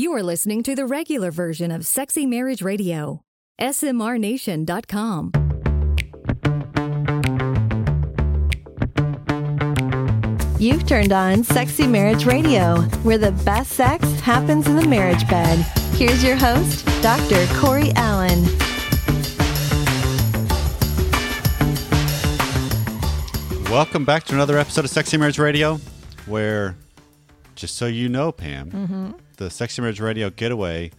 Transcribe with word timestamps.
You 0.00 0.14
are 0.14 0.22
listening 0.22 0.62
to 0.62 0.74
the 0.74 0.86
regular 0.86 1.30
version 1.30 1.70
of 1.70 1.84
Sexy 1.84 2.24
Marriage 2.24 2.62
Radio. 2.62 3.20
SMRNation.com. 3.60 5.32
You've 10.58 10.86
turned 10.86 11.12
on 11.12 11.44
Sexy 11.44 11.86
Marriage 11.86 12.24
Radio, 12.24 12.80
where 13.02 13.18
the 13.18 13.32
best 13.44 13.72
sex 13.72 14.02
happens 14.20 14.66
in 14.66 14.76
the 14.76 14.86
marriage 14.86 15.28
bed. 15.28 15.58
Here's 15.96 16.24
your 16.24 16.36
host, 16.36 16.86
Dr. 17.02 17.46
Corey 17.60 17.92
Allen. 17.96 18.42
Welcome 23.70 24.06
back 24.06 24.24
to 24.24 24.34
another 24.34 24.56
episode 24.56 24.86
of 24.86 24.90
Sexy 24.90 25.18
Marriage 25.18 25.38
Radio, 25.38 25.78
where, 26.24 26.74
just 27.54 27.76
so 27.76 27.84
you 27.84 28.08
know, 28.08 28.32
Pam, 28.32 28.70
mm-hmm. 28.70 29.10
The 29.40 29.50
Sexy 29.50 29.80
Marriage 29.80 30.00
Radio 30.00 30.28
getaway 30.28 30.90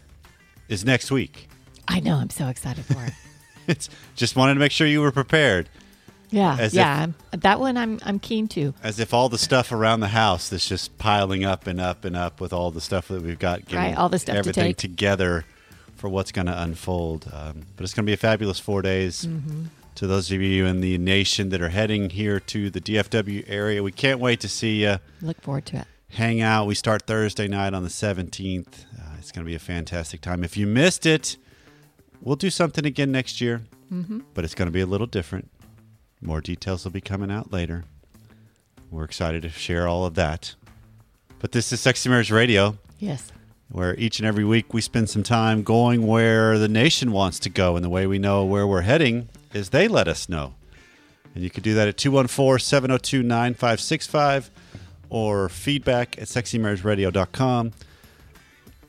is 0.67 0.83
next 0.83 1.11
week. 1.11 1.47
I 1.87 1.99
know. 1.99 2.15
I'm 2.15 2.31
so 2.31 2.47
excited 2.47 2.83
for 2.85 3.03
it. 3.05 3.13
It's 3.67 3.89
just 4.15 4.35
wanted 4.35 4.55
to 4.55 4.59
make 4.59 4.71
sure 4.71 4.87
you 4.87 5.01
were 5.01 5.11
prepared, 5.11 5.69
Yeah, 6.31 6.57
As 6.59 6.73
yeah. 6.73 7.01
I'm- 7.01 7.15
that 7.31 7.59
one 7.59 7.77
I'm 7.77 7.99
I'm 8.03 8.17
keen 8.19 8.47
to. 8.49 8.73
as 8.81 8.99
if 8.99 9.13
all 9.13 9.29
the 9.29 9.37
stuff 9.37 9.71
around 9.71 9.99
the 9.99 10.07
house 10.07 10.49
that's 10.49 10.67
just 10.67 10.97
piling 10.97 11.45
up 11.45 11.67
and 11.67 11.79
up 11.79 12.03
and 12.03 12.15
up 12.17 12.41
with 12.41 12.51
all 12.53 12.71
the 12.71 12.81
stuff 12.81 13.07
that 13.09 13.21
we've 13.21 13.37
got, 13.37 13.61
getting 13.65 13.77
Right, 13.77 13.95
all 13.97 14.09
the 14.09 14.17
stuff 14.17 14.33
to 14.33 14.39
everything 14.39 14.63
take. 14.69 14.77
together 14.77 15.45
for 15.95 16.09
what's 16.09 16.31
going 16.31 16.47
to 16.47 16.59
unfold. 16.61 17.29
Um, 17.31 17.67
but 17.77 17.83
it's 17.83 17.93
going 17.93 18.03
to 18.03 18.09
be 18.09 18.13
a 18.13 18.17
fabulous 18.17 18.59
four 18.59 18.81
days. 18.81 19.25
Mm-hmm. 19.25 19.65
To 19.95 20.07
those 20.07 20.31
of 20.31 20.41
you 20.41 20.65
in 20.65 20.81
the 20.81 20.97
nation 20.97 21.49
that 21.49 21.61
are 21.61 21.69
heading 21.69 22.09
here 22.09 22.39
to 22.39 22.71
the 22.71 22.81
DFW 22.81 23.43
area, 23.47 23.83
we 23.83 23.91
can't 23.91 24.19
wait 24.19 24.39
to 24.39 24.49
see 24.49 24.81
you. 24.83 24.97
Look 25.21 25.39
forward 25.41 25.67
to 25.67 25.77
it. 25.81 25.87
Hang 26.11 26.41
out. 26.41 26.67
We 26.67 26.75
start 26.75 27.03
Thursday 27.03 27.47
night 27.47 27.73
on 27.73 27.83
the 27.83 27.89
17th. 27.89 28.67
Uh, 28.67 29.15
it's 29.17 29.31
going 29.31 29.45
to 29.45 29.49
be 29.49 29.55
a 29.55 29.59
fantastic 29.59 30.21
time. 30.21 30.43
If 30.43 30.57
you 30.57 30.67
missed 30.67 31.05
it, 31.05 31.37
we'll 32.21 32.35
do 32.35 32.49
something 32.49 32.85
again 32.85 33.11
next 33.11 33.41
year, 33.41 33.61
mm-hmm. 33.91 34.19
but 34.33 34.43
it's 34.43 34.55
going 34.55 34.67
to 34.67 34.71
be 34.71 34.81
a 34.81 34.85
little 34.85 35.07
different. 35.07 35.49
More 36.21 36.41
details 36.41 36.83
will 36.83 36.91
be 36.91 37.01
coming 37.01 37.31
out 37.31 37.51
later. 37.51 37.85
We're 38.89 39.05
excited 39.05 39.41
to 39.43 39.49
share 39.49 39.87
all 39.87 40.05
of 40.05 40.15
that. 40.15 40.55
But 41.39 41.53
this 41.53 41.71
is 41.71 41.79
Sexy 41.79 42.09
Marriage 42.09 42.31
Radio, 42.31 42.77
Yes. 42.99 43.31
where 43.71 43.95
each 43.97 44.19
and 44.19 44.27
every 44.27 44.43
week 44.43 44.73
we 44.73 44.81
spend 44.81 45.09
some 45.09 45.23
time 45.23 45.63
going 45.63 46.05
where 46.05 46.59
the 46.59 46.67
nation 46.67 47.11
wants 47.11 47.39
to 47.39 47.49
go. 47.49 47.75
And 47.75 47.83
the 47.83 47.89
way 47.89 48.05
we 48.05 48.19
know 48.19 48.45
where 48.45 48.67
we're 48.67 48.81
heading 48.81 49.29
is 49.53 49.69
they 49.69 49.87
let 49.87 50.07
us 50.07 50.29
know. 50.29 50.53
And 51.33 51.43
you 51.43 51.49
can 51.49 51.63
do 51.63 51.73
that 51.75 51.87
at 51.87 51.97
214 51.97 52.59
702 52.59 53.23
9565 53.23 54.51
or 55.11 55.49
feedback 55.49 56.17
at 56.17 56.23
sexymarriageradio.com. 56.23 57.73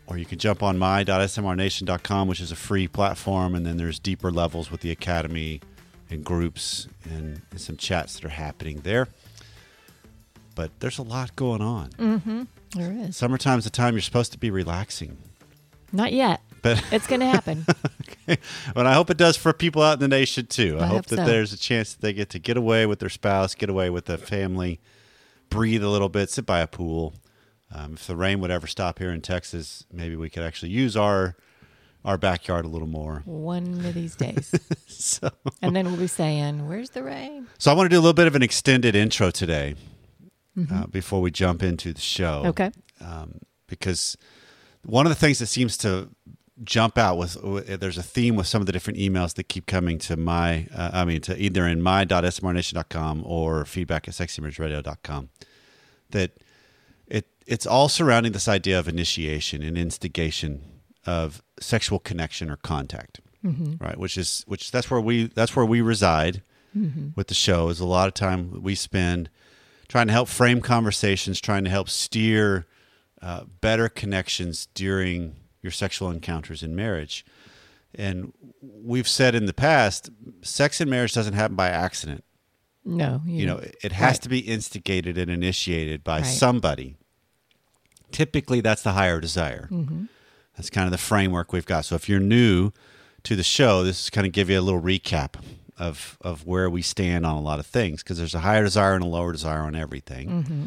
Or 0.06 0.16
you 0.16 0.24
can 0.24 0.38
jump 0.38 0.62
on 0.62 0.78
my.smrnation.com, 0.78 2.28
which 2.28 2.40
is 2.40 2.52
a 2.52 2.56
free 2.56 2.88
platform. 2.88 3.54
And 3.54 3.66
then 3.66 3.76
there's 3.76 3.98
deeper 3.98 4.30
levels 4.30 4.70
with 4.70 4.80
the 4.80 4.90
academy 4.90 5.60
and 6.08 6.24
groups 6.24 6.86
and, 7.04 7.42
and 7.50 7.60
some 7.60 7.76
chats 7.76 8.14
that 8.14 8.24
are 8.24 8.30
happening 8.30 8.80
there. 8.84 9.08
But 10.54 10.70
there's 10.80 10.98
a 10.98 11.02
lot 11.02 11.34
going 11.34 11.60
on. 11.60 11.90
Mm-hmm. 11.90 12.42
There 12.76 12.92
is. 12.92 13.16
Summertime's 13.16 13.64
the 13.64 13.70
time 13.70 13.94
you're 13.94 14.02
supposed 14.02 14.32
to 14.32 14.38
be 14.38 14.50
relaxing. 14.50 15.18
Not 15.92 16.12
yet. 16.12 16.40
But 16.62 16.82
It's 16.92 17.06
going 17.06 17.20
to 17.20 17.26
happen. 17.26 17.64
okay. 18.28 18.38
but 18.74 18.86
I 18.86 18.92
hope 18.92 19.10
it 19.10 19.16
does 19.16 19.36
for 19.36 19.52
people 19.52 19.82
out 19.82 19.94
in 19.94 20.00
the 20.00 20.08
nation 20.08 20.46
too. 20.46 20.76
I, 20.78 20.84
I 20.84 20.86
hope, 20.86 20.96
hope 20.96 21.06
that 21.06 21.16
so. 21.16 21.24
there's 21.24 21.52
a 21.52 21.58
chance 21.58 21.94
that 21.94 22.00
they 22.00 22.12
get 22.12 22.30
to 22.30 22.38
get 22.38 22.56
away 22.56 22.86
with 22.86 23.00
their 23.00 23.08
spouse, 23.08 23.54
get 23.54 23.70
away 23.70 23.90
with 23.90 24.04
the 24.04 24.18
family, 24.18 24.78
breathe 25.52 25.82
a 25.82 25.88
little 25.88 26.08
bit, 26.08 26.30
sit 26.30 26.46
by 26.46 26.60
a 26.60 26.66
pool. 26.66 27.14
Um, 27.74 27.94
if 27.94 28.06
the 28.06 28.16
rain 28.16 28.40
would 28.40 28.50
ever 28.50 28.66
stop 28.66 28.98
here 28.98 29.10
in 29.10 29.20
Texas, 29.20 29.84
maybe 29.92 30.16
we 30.16 30.28
could 30.30 30.42
actually 30.42 30.70
use 30.72 30.96
our 30.96 31.36
our 32.04 32.18
backyard 32.18 32.64
a 32.64 32.68
little 32.68 32.88
more. 32.88 33.22
One 33.26 33.84
of 33.84 33.94
these 33.94 34.16
days. 34.16 34.52
So, 35.02 35.30
And 35.60 35.74
then 35.74 35.86
we'll 35.86 35.96
be 35.96 36.06
saying, 36.06 36.68
Where's 36.68 36.90
the 36.90 37.02
rain? 37.02 37.48
so 37.58 37.72
I 37.72 37.74
want 37.74 37.86
to 37.90 37.94
do 37.94 37.98
a 37.98 38.02
little 38.02 38.12
bit 38.12 38.28
of 38.28 38.36
an 38.36 38.42
extended 38.42 38.94
intro 38.94 39.30
today 39.32 39.74
uh, 40.70 40.86
before 40.86 41.20
we 41.20 41.32
jump 41.32 41.60
into 41.62 41.92
the 41.92 42.00
show. 42.00 42.42
Okay. 42.46 42.70
um, 43.00 43.40
because 43.66 44.16
one 44.84 45.06
of 45.06 45.10
the 45.10 45.16
things 45.16 45.40
that 45.40 45.46
seems 45.46 45.76
to 45.78 46.08
jump 46.64 46.98
out 46.98 47.16
with 47.16 47.36
there's 47.80 47.98
a 47.98 48.02
theme 48.02 48.36
with 48.36 48.46
some 48.46 48.60
of 48.60 48.66
the 48.66 48.72
different 48.72 48.98
emails 48.98 49.34
that 49.34 49.44
keep 49.44 49.66
coming 49.66 49.98
to 49.98 50.16
my 50.16 50.66
uh, 50.74 50.90
i 50.92 51.04
mean 51.04 51.20
to 51.20 51.36
either 51.38 51.66
in 51.66 51.80
my.smrnation.com 51.80 53.22
or 53.24 53.64
feedback 53.64 54.06
at 54.06 54.14
sexymarriageradio.com 54.14 55.30
that 56.10 56.32
it 57.06 57.26
it's 57.46 57.66
all 57.66 57.88
surrounding 57.88 58.32
this 58.32 58.48
idea 58.48 58.78
of 58.78 58.86
initiation 58.86 59.62
and 59.62 59.78
instigation 59.78 60.62
of 61.06 61.42
sexual 61.58 61.98
connection 61.98 62.50
or 62.50 62.56
contact 62.56 63.20
right? 63.80 63.98
Which 63.98 64.16
is 64.16 64.44
which 64.46 64.70
that's 64.70 64.88
where 64.88 65.00
we 65.00 65.24
that's 65.26 65.56
where 65.56 65.64
we 65.66 65.80
reside 65.80 66.42
with 67.16 67.26
the 67.26 67.34
show 67.34 67.68
is 67.70 67.80
a 67.80 67.84
lot 67.86 68.06
of 68.08 68.14
time 68.14 68.62
we 68.62 68.74
spend 68.76 69.28
trying 69.88 70.06
to 70.06 70.12
help 70.12 70.28
frame 70.28 70.60
conversations, 70.60 71.40
trying 71.40 71.64
to 71.64 71.70
help 71.70 71.88
steer 71.88 72.66
uh, 73.20 73.44
better 73.60 73.88
connections 73.88 74.68
during 74.74 75.34
your 75.62 75.70
sexual 75.72 76.10
encounters 76.10 76.62
in 76.62 76.74
marriage. 76.74 77.24
And 77.94 78.32
we've 78.60 79.08
said 79.08 79.34
in 79.34 79.46
the 79.46 79.52
past, 79.52 80.10
sex 80.42 80.80
in 80.80 80.88
marriage 80.90 81.12
doesn't 81.14 81.34
happen 81.34 81.56
by 81.56 81.68
accident. 81.68 82.24
No. 82.84 83.22
You 83.26 83.46
know, 83.46 83.58
it 83.82 83.92
has 83.92 84.14
Right. 84.14 84.22
to 84.22 84.28
be 84.28 84.38
instigated 84.40 85.16
and 85.18 85.30
initiated 85.30 86.02
by 86.02 86.18
Right. 86.20 86.26
somebody. 86.26 86.96
Typically, 88.10 88.60
that's 88.60 88.82
the 88.82 88.92
higher 88.92 89.20
desire. 89.20 89.68
Mm-hmm. 89.70 90.04
That's 90.56 90.68
kind 90.68 90.86
of 90.86 90.92
the 90.92 90.98
framework 90.98 91.52
we've 91.52 91.64
got. 91.66 91.84
So 91.86 91.94
if 91.94 92.08
you're 92.08 92.20
new 92.20 92.72
to 93.22 93.36
the 93.36 93.42
show, 93.42 93.82
this 93.84 94.04
is 94.04 94.10
kind 94.10 94.26
of 94.26 94.32
give 94.32 94.50
you 94.50 94.58
a 94.58 94.60
little 94.60 94.82
recap 94.82 95.34
of 95.78 96.18
of 96.20 96.46
where 96.46 96.68
we 96.68 96.82
stand 96.82 97.24
on 97.24 97.34
a 97.36 97.40
lot 97.40 97.58
of 97.58 97.66
things 97.66 98.02
because 98.02 98.18
there's 98.18 98.34
a 98.34 98.40
higher 98.40 98.62
desire 98.64 98.94
and 98.94 99.02
a 99.02 99.06
lower 99.06 99.32
desire 99.32 99.60
on 99.62 99.74
everything. 99.74 100.28
Mm-hmm. 100.28 100.64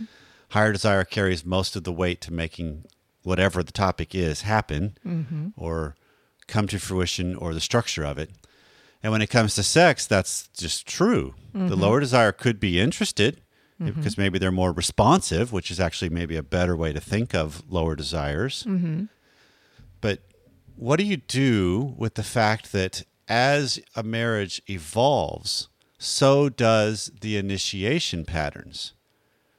Higher 0.49 0.73
desire 0.73 1.03
carries 1.03 1.45
most 1.45 1.75
of 1.75 1.83
the 1.83 1.91
weight 1.91 2.21
to 2.21 2.33
making 2.33 2.85
whatever 3.25 3.61
the 3.63 3.71
topic 3.71 4.15
is 4.15 4.41
happen 4.43 4.97
Mm-hmm. 5.05 5.47
or 5.57 5.95
come 6.47 6.67
to 6.67 6.79
fruition 6.79 7.35
or 7.35 7.53
the 7.53 7.59
structure 7.61 8.05
of 8.05 8.17
it. 8.17 8.29
And 9.01 9.11
when 9.11 9.21
it 9.21 9.29
comes 9.29 9.55
to 9.55 9.63
sex, 9.63 10.05
that's 10.07 10.47
just 10.49 10.87
true. 10.87 11.33
Mm-hmm. 11.55 11.67
The 11.67 11.75
lower 11.75 11.99
desire 11.99 12.31
could 12.31 12.59
be 12.59 12.79
interested 12.79 13.41
because 13.77 14.17
maybe 14.17 14.39
they're 14.39 14.51
more 14.53 14.71
responsive, 14.71 15.51
which 15.51 15.69
is 15.69 15.81
actually 15.81 16.07
maybe 16.09 16.37
a 16.37 16.43
better 16.43 16.77
way 16.77 16.93
to 16.93 17.01
think 17.01 17.35
of 17.35 17.61
lower 17.69 17.93
desires. 17.95 18.63
Mm-hmm. 18.65 19.05
But 19.99 20.19
what 20.77 20.97
do 20.97 21.03
you 21.05 21.17
do 21.17 21.93
with 21.97 22.13
the 22.15 22.23
fact 22.23 22.71
that 22.71 23.03
as 23.27 23.79
a 23.95 24.01
marriage 24.01 24.61
evolves, 24.69 25.67
so 25.97 26.47
does 26.47 27.11
the 27.19 27.35
initiation 27.37 28.23
patterns? 28.23 28.93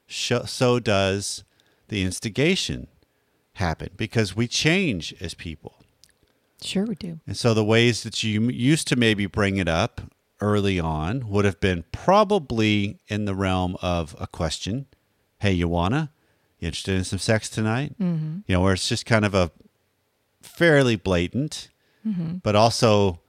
So 0.09 0.79
does 0.79 1.45
the 1.89 2.03
instigation 2.03 2.87
happen 3.57 3.91
because 3.97 4.35
we 4.35 4.49
change 4.49 5.15
as 5.21 5.35
people. 5.35 5.75
Sure, 6.63 6.87
we 6.87 6.95
do. 6.95 7.21
And 7.27 7.37
so 7.37 7.53
the 7.53 7.65
ways 7.65 8.03
that 8.03 8.23
you 8.23 8.49
used 8.49 8.89
to 8.89 8.97
maybe 8.97 9.27
bring 9.27 9.59
it 9.59 9.69
up 9.69 10.01
early 10.41 10.81
on 10.81 11.29
would 11.29 11.45
have 11.45 11.61
been 11.61 11.85
probably 11.93 12.99
in 13.09 13.25
the 13.25 13.35
realm 13.35 13.77
of 13.83 14.17
a 14.19 14.27
question. 14.27 14.87
Hey, 15.41 15.53
you 15.53 15.69
wanna? 15.69 16.11
You 16.59 16.69
interested 16.69 16.95
in 16.95 17.05
some 17.05 17.19
sex 17.19 17.51
tonight? 17.51 17.95
Mm-hmm. 18.01 18.39
You 18.47 18.55
know, 18.55 18.63
where 18.63 18.73
it's 18.73 18.89
just 18.89 19.05
kind 19.05 19.25
of 19.25 19.35
a 19.35 19.51
fairly 20.41 20.97
blatant, 20.97 21.69
but 22.43 22.55
also 22.55 23.21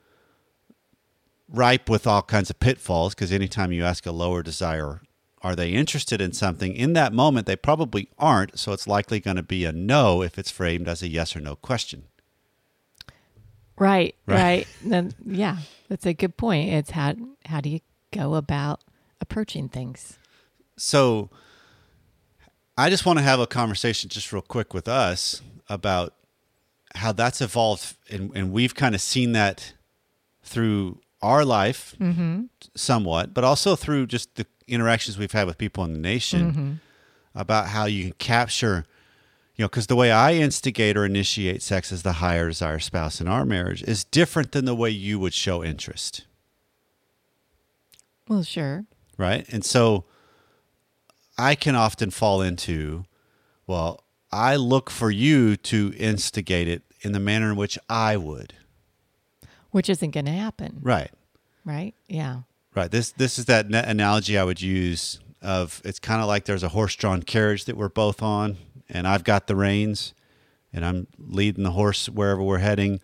ripe 1.49 1.89
with 1.89 2.05
all 2.05 2.21
kinds 2.21 2.49
of 2.49 2.59
pitfalls. 2.59 3.15
Because 3.15 3.31
anytime 3.31 3.71
you 3.71 3.83
ask 3.83 4.05
a 4.05 4.11
lower 4.11 4.43
desire, 4.43 5.01
are 5.47 5.55
they 5.55 5.71
interested 5.71 6.19
in 6.19 6.33
something? 6.33 6.73
In 6.75 6.91
that 6.93 7.13
moment, 7.13 7.47
they 7.47 7.55
probably 7.55 8.09
aren't. 8.19 8.59
So 8.59 8.73
it's 8.73 8.85
likely 8.85 9.21
going 9.21 9.37
to 9.37 9.43
be 9.43 9.63
a 9.63 9.71
no 9.71 10.21
if 10.21 10.37
it's 10.37 10.51
framed 10.51 10.89
as 10.89 11.01
a 11.01 11.07
yes 11.07 11.37
or 11.37 11.39
no 11.39 11.55
question. 11.55 12.03
Right, 13.79 14.13
Right. 14.25 14.41
right. 14.41 14.67
Then 14.83 15.13
yeah, 15.25 15.59
that's 15.87 16.05
a 16.05 16.13
good 16.13 16.35
point. 16.35 16.73
It's 16.73 16.91
how 16.91 17.13
how 17.45 17.61
do 17.61 17.69
you 17.69 17.79
go 18.11 18.35
about 18.35 18.81
approaching 19.21 19.69
things? 19.69 20.17
So 20.75 21.29
I 22.77 22.89
just 22.89 23.05
want 23.05 23.19
to 23.19 23.23
have 23.23 23.39
a 23.39 23.47
conversation 23.47 24.09
just 24.09 24.33
real 24.33 24.41
quick 24.41 24.73
with 24.73 24.89
us 24.89 25.41
about 25.69 26.13
how 26.95 27.13
that's 27.13 27.39
evolved 27.39 27.95
and, 28.09 28.31
and 28.35 28.51
we've 28.51 28.75
kind 28.75 28.95
of 28.95 29.01
seen 29.01 29.31
that 29.31 29.73
through 30.43 30.99
our 31.21 31.45
life 31.45 31.95
mm-hmm. 31.99 32.45
somewhat, 32.75 33.33
but 33.33 33.43
also 33.43 33.75
through 33.75 34.07
just 34.07 34.35
the 34.35 34.45
interactions 34.67 35.17
we've 35.17 35.31
had 35.31 35.47
with 35.47 35.57
people 35.57 35.83
in 35.83 35.93
the 35.93 35.99
nation 35.99 36.51
mm-hmm. 36.51 36.71
about 37.35 37.67
how 37.67 37.85
you 37.85 38.03
can 38.03 38.13
capture, 38.13 38.85
you 39.55 39.63
know, 39.63 39.69
because 39.69 39.87
the 39.87 39.95
way 39.95 40.11
I 40.11 40.33
instigate 40.33 40.97
or 40.97 41.05
initiate 41.05 41.61
sex 41.61 41.91
as 41.91 42.03
the 42.03 42.13
higher 42.13 42.47
desire 42.47 42.79
spouse 42.79 43.21
in 43.21 43.27
our 43.27 43.45
marriage 43.45 43.83
is 43.83 44.03
different 44.03 44.51
than 44.51 44.65
the 44.65 44.75
way 44.75 44.89
you 44.89 45.19
would 45.19 45.33
show 45.33 45.63
interest 45.63 46.25
Well, 48.27 48.43
sure. 48.43 48.85
right? 49.17 49.45
And 49.49 49.63
so 49.63 50.05
I 51.37 51.55
can 51.55 51.75
often 51.75 52.11
fall 52.11 52.41
into, 52.41 53.05
well, 53.65 54.01
I 54.01 54.07
I 54.31 54.57
look 54.57 54.89
for 54.89 55.09
you 55.09 55.55
to 55.55 55.93
instigate 55.97 56.67
it 56.67 56.83
in 57.01 57.13
the 57.13 57.19
manner 57.19 57.49
in 57.51 57.55
which 57.55 57.77
I 57.89 58.17
would. 58.17 58.53
Which 59.71 59.89
isn't 59.89 60.11
going 60.11 60.25
to 60.25 60.31
happen. 60.31 60.79
Right. 60.81 61.11
Right? 61.63 61.95
Yeah. 62.09 62.41
Right. 62.77 62.91
This 62.91 63.09
this 63.11 63.39
is 63.39 63.45
that 63.45 63.71
na- 63.71 63.81
analogy 63.87 64.37
I 64.37 64.43
would 64.43 64.61
use 64.61 65.19
of 65.41 65.81
it's 65.83 65.97
kind 65.97 66.21
of 66.21 66.27
like 66.27 66.45
there's 66.45 66.61
a 66.61 66.69
horse-drawn 66.69 67.23
carriage 67.23 67.65
that 67.65 67.75
we're 67.75 67.89
both 67.89 68.21
on 68.21 68.57
and 68.87 69.07
I've 69.07 69.23
got 69.23 69.47
the 69.47 69.55
reins 69.55 70.13
and 70.71 70.85
I'm 70.85 71.07
leading 71.17 71.63
the 71.63 71.71
horse 71.71 72.07
wherever 72.07 72.43
we're 72.43 72.59
heading 72.59 72.99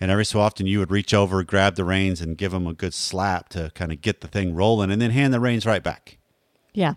and 0.00 0.10
every 0.10 0.24
so 0.24 0.40
often 0.40 0.66
you 0.66 0.78
would 0.78 0.90
reach 0.90 1.12
over, 1.12 1.42
grab 1.42 1.74
the 1.76 1.84
reins 1.84 2.22
and 2.22 2.38
give 2.38 2.54
him 2.54 2.66
a 2.66 2.72
good 2.72 2.94
slap 2.94 3.50
to 3.50 3.70
kind 3.74 3.92
of 3.92 4.00
get 4.00 4.22
the 4.22 4.28
thing 4.28 4.54
rolling 4.54 4.90
and 4.90 5.02
then 5.02 5.10
hand 5.10 5.34
the 5.34 5.40
reins 5.40 5.66
right 5.66 5.82
back. 5.82 6.16
Yeah. 6.72 6.94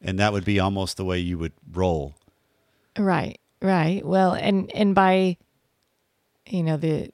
And 0.00 0.16
that 0.20 0.32
would 0.32 0.44
be 0.44 0.60
almost 0.60 0.96
the 0.96 1.04
way 1.04 1.18
you 1.18 1.38
would 1.38 1.54
roll. 1.72 2.14
Right. 2.96 3.40
Right. 3.60 4.06
Well, 4.06 4.34
and 4.34 4.70
and 4.76 4.94
by 4.94 5.38
you 6.46 6.62
know 6.62 6.76
the 6.76 7.10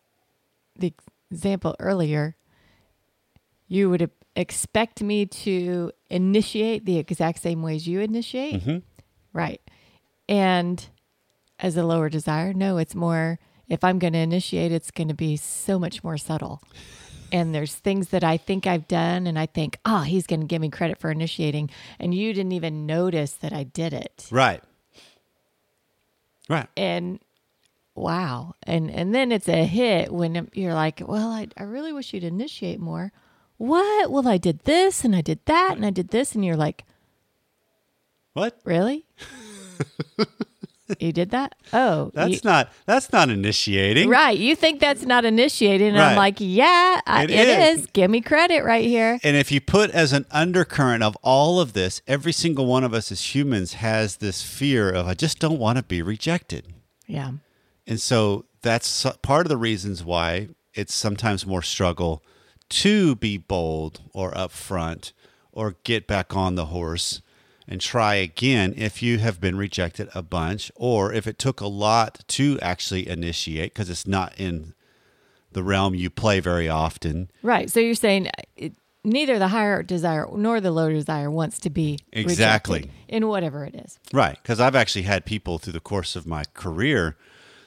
the 0.76 0.92
example 1.30 1.76
earlier, 1.78 2.36
you 3.66 3.88
would 3.88 4.02
expect 4.37 5.03
me 5.03 5.27
to 5.27 5.93
initiate 6.09 6.85
the 6.85 6.99
exact 6.99 7.41
same 7.43 7.62
ways 7.62 7.87
you 7.87 8.00
initiate. 8.00 8.62
Mm-hmm. 8.62 8.79
Right. 9.32 9.61
And 10.29 10.85
as 11.59 11.77
a 11.77 11.85
lower 11.85 12.09
desire, 12.09 12.53
no, 12.53 12.79
it's 12.79 12.94
more 12.94 13.38
if 13.69 13.85
I'm 13.85 13.99
going 13.99 14.15
to 14.15 14.19
initiate, 14.19 14.73
it's 14.73 14.91
going 14.91 15.09
to 15.09 15.15
be 15.15 15.37
so 15.37 15.79
much 15.79 16.03
more 16.03 16.17
subtle. 16.19 16.62
And 17.32 17.55
there's 17.55 17.77
things 17.77 18.09
that 18.09 18.25
I 18.25 18.37
think 18.37 18.67
I've 18.67 18.88
done, 18.88 19.29
and 19.29 19.38
I 19.38 19.47
think, 19.47 19.79
oh, 19.85 20.00
he's 20.00 20.27
going 20.27 20.41
to 20.41 20.47
give 20.47 20.61
me 20.61 20.69
credit 20.69 20.99
for 20.99 21.12
initiating. 21.12 21.71
And 22.00 22.12
you 22.12 22.32
didn't 22.32 22.50
even 22.53 22.87
notice 22.87 23.32
that 23.35 23.53
I 23.53 23.62
did 23.62 23.93
it 23.93 24.27
Right. 24.32 24.61
Right. 26.49 26.67
and 26.77 27.21
wow 27.94 28.55
and 28.65 28.91
and 28.91 29.15
then 29.15 29.31
it's 29.31 29.49
a 29.49 29.65
hit 29.65 30.12
when 30.12 30.49
you're 30.55 30.75
like 30.75 31.03
well 31.06 31.31
I, 31.31 31.49
I 31.56 31.65
really 31.65 31.93
wish 31.93 32.12
you'd 32.15 32.25
initiate 32.25 32.81
more 32.81 33.12
what 33.60 34.10
well 34.10 34.26
i 34.26 34.38
did 34.38 34.60
this 34.60 35.04
and 35.04 35.14
i 35.14 35.20
did 35.20 35.38
that 35.44 35.74
and 35.76 35.84
i 35.84 35.90
did 35.90 36.08
this 36.08 36.34
and 36.34 36.42
you're 36.44 36.56
like 36.56 36.84
What? 38.32 38.58
really 38.64 39.04
you 40.98 41.12
did 41.12 41.30
that 41.30 41.54
oh 41.72 42.10
That's 42.14 42.32
you- 42.32 42.40
not 42.42 42.72
that's 42.86 43.12
not 43.12 43.28
initiating. 43.30 44.08
right 44.08 44.36
you 44.36 44.56
think 44.56 44.80
that's 44.80 45.04
not 45.04 45.24
initiating, 45.24 45.88
and 45.88 45.98
i'm 46.00 46.16
like 46.16 46.36
yeah 46.38 47.00
I, 47.06 47.24
It 47.24 47.30
it 47.30 47.48
is. 47.48 47.80
is 47.82 47.86
give 47.92 48.10
me 48.10 48.20
credit 48.22 48.64
right 48.64 48.84
here 48.84 49.18
And 49.22 49.36
if 49.36 49.52
you 49.52 49.60
put 49.60 49.90
as 49.90 50.12
an 50.12 50.24
undercurrent 50.30 51.02
of 51.02 51.16
all 51.22 51.60
of 51.60 51.74
this, 51.74 52.00
every 52.08 52.32
single 52.32 52.66
one 52.66 52.82
of 52.82 52.92
us 52.94 53.12
as 53.12 53.34
humans 53.34 53.74
has 53.74 54.16
this 54.16 54.42
fear 54.42 54.90
of 54.90 55.06
I 55.06 55.14
just 55.14 55.38
don't 55.38 55.58
want 55.58 55.76
to 55.76 55.84
be 55.84 56.00
rejected. 56.02 56.66
yeah 57.06 57.32
And 57.86 58.00
so 58.00 58.46
that's 58.62 59.06
part 59.22 59.46
of 59.46 59.50
the 59.50 59.56
reasons 59.56 60.02
why 60.02 60.48
it's 60.74 60.94
sometimes 60.94 61.46
more 61.46 61.62
struggle 61.62 62.22
to 62.70 63.14
be 63.17 63.37
bold 63.37 64.00
or 64.12 64.32
upfront 64.32 65.12
or 65.52 65.76
get 65.84 66.06
back 66.06 66.34
on 66.37 66.55
the 66.55 66.67
horse 66.67 67.20
and 67.69 67.81
try 67.81 68.14
again 68.14 68.75
if 68.76 69.02
you 69.02 69.19
have 69.19 69.40
been 69.40 69.56
rejected 69.56 70.08
a 70.14 70.22
bunch 70.22 70.72
or 70.76 71.12
if 71.12 71.26
it 71.26 71.38
took 71.38 71.61
a 71.61 71.67
lot 71.67 72.20
to 72.28 72.58
actually 72.61 73.08
initiate 73.08 73.72
because 73.75 73.90
it's 73.90 74.06
not 74.06 74.32
in 74.38 74.75
the 75.52 75.62
realm 75.62 75.94
you 75.94 76.08
play 76.11 76.38
very 76.40 76.69
often. 76.69 77.31
right 77.43 77.70
so 77.70 77.81
you're 77.81 77.94
saying 77.94 78.28
uh, 78.28 78.31
it, 78.56 78.72
neither 79.02 79.38
the 79.38 79.49
higher 79.49 79.82
desire 79.82 80.26
nor 80.32 80.61
the 80.61 80.70
lower 80.70 80.93
desire 80.93 81.31
wants 81.31 81.58
to 81.58 81.70
be 81.70 81.99
Exactly. 82.12 82.90
in 83.08 83.26
whatever 83.28 83.64
it 83.64 83.75
is 83.75 83.99
Right. 84.12 84.38
Because 84.43 84.61
I've 84.61 84.76
actually 84.76 85.02
had 85.02 85.25
people 85.25 85.58
through 85.58 85.72
the 85.72 85.81
course 85.81 86.14
of 86.17 86.26
my 86.26 86.44
career 86.55 87.17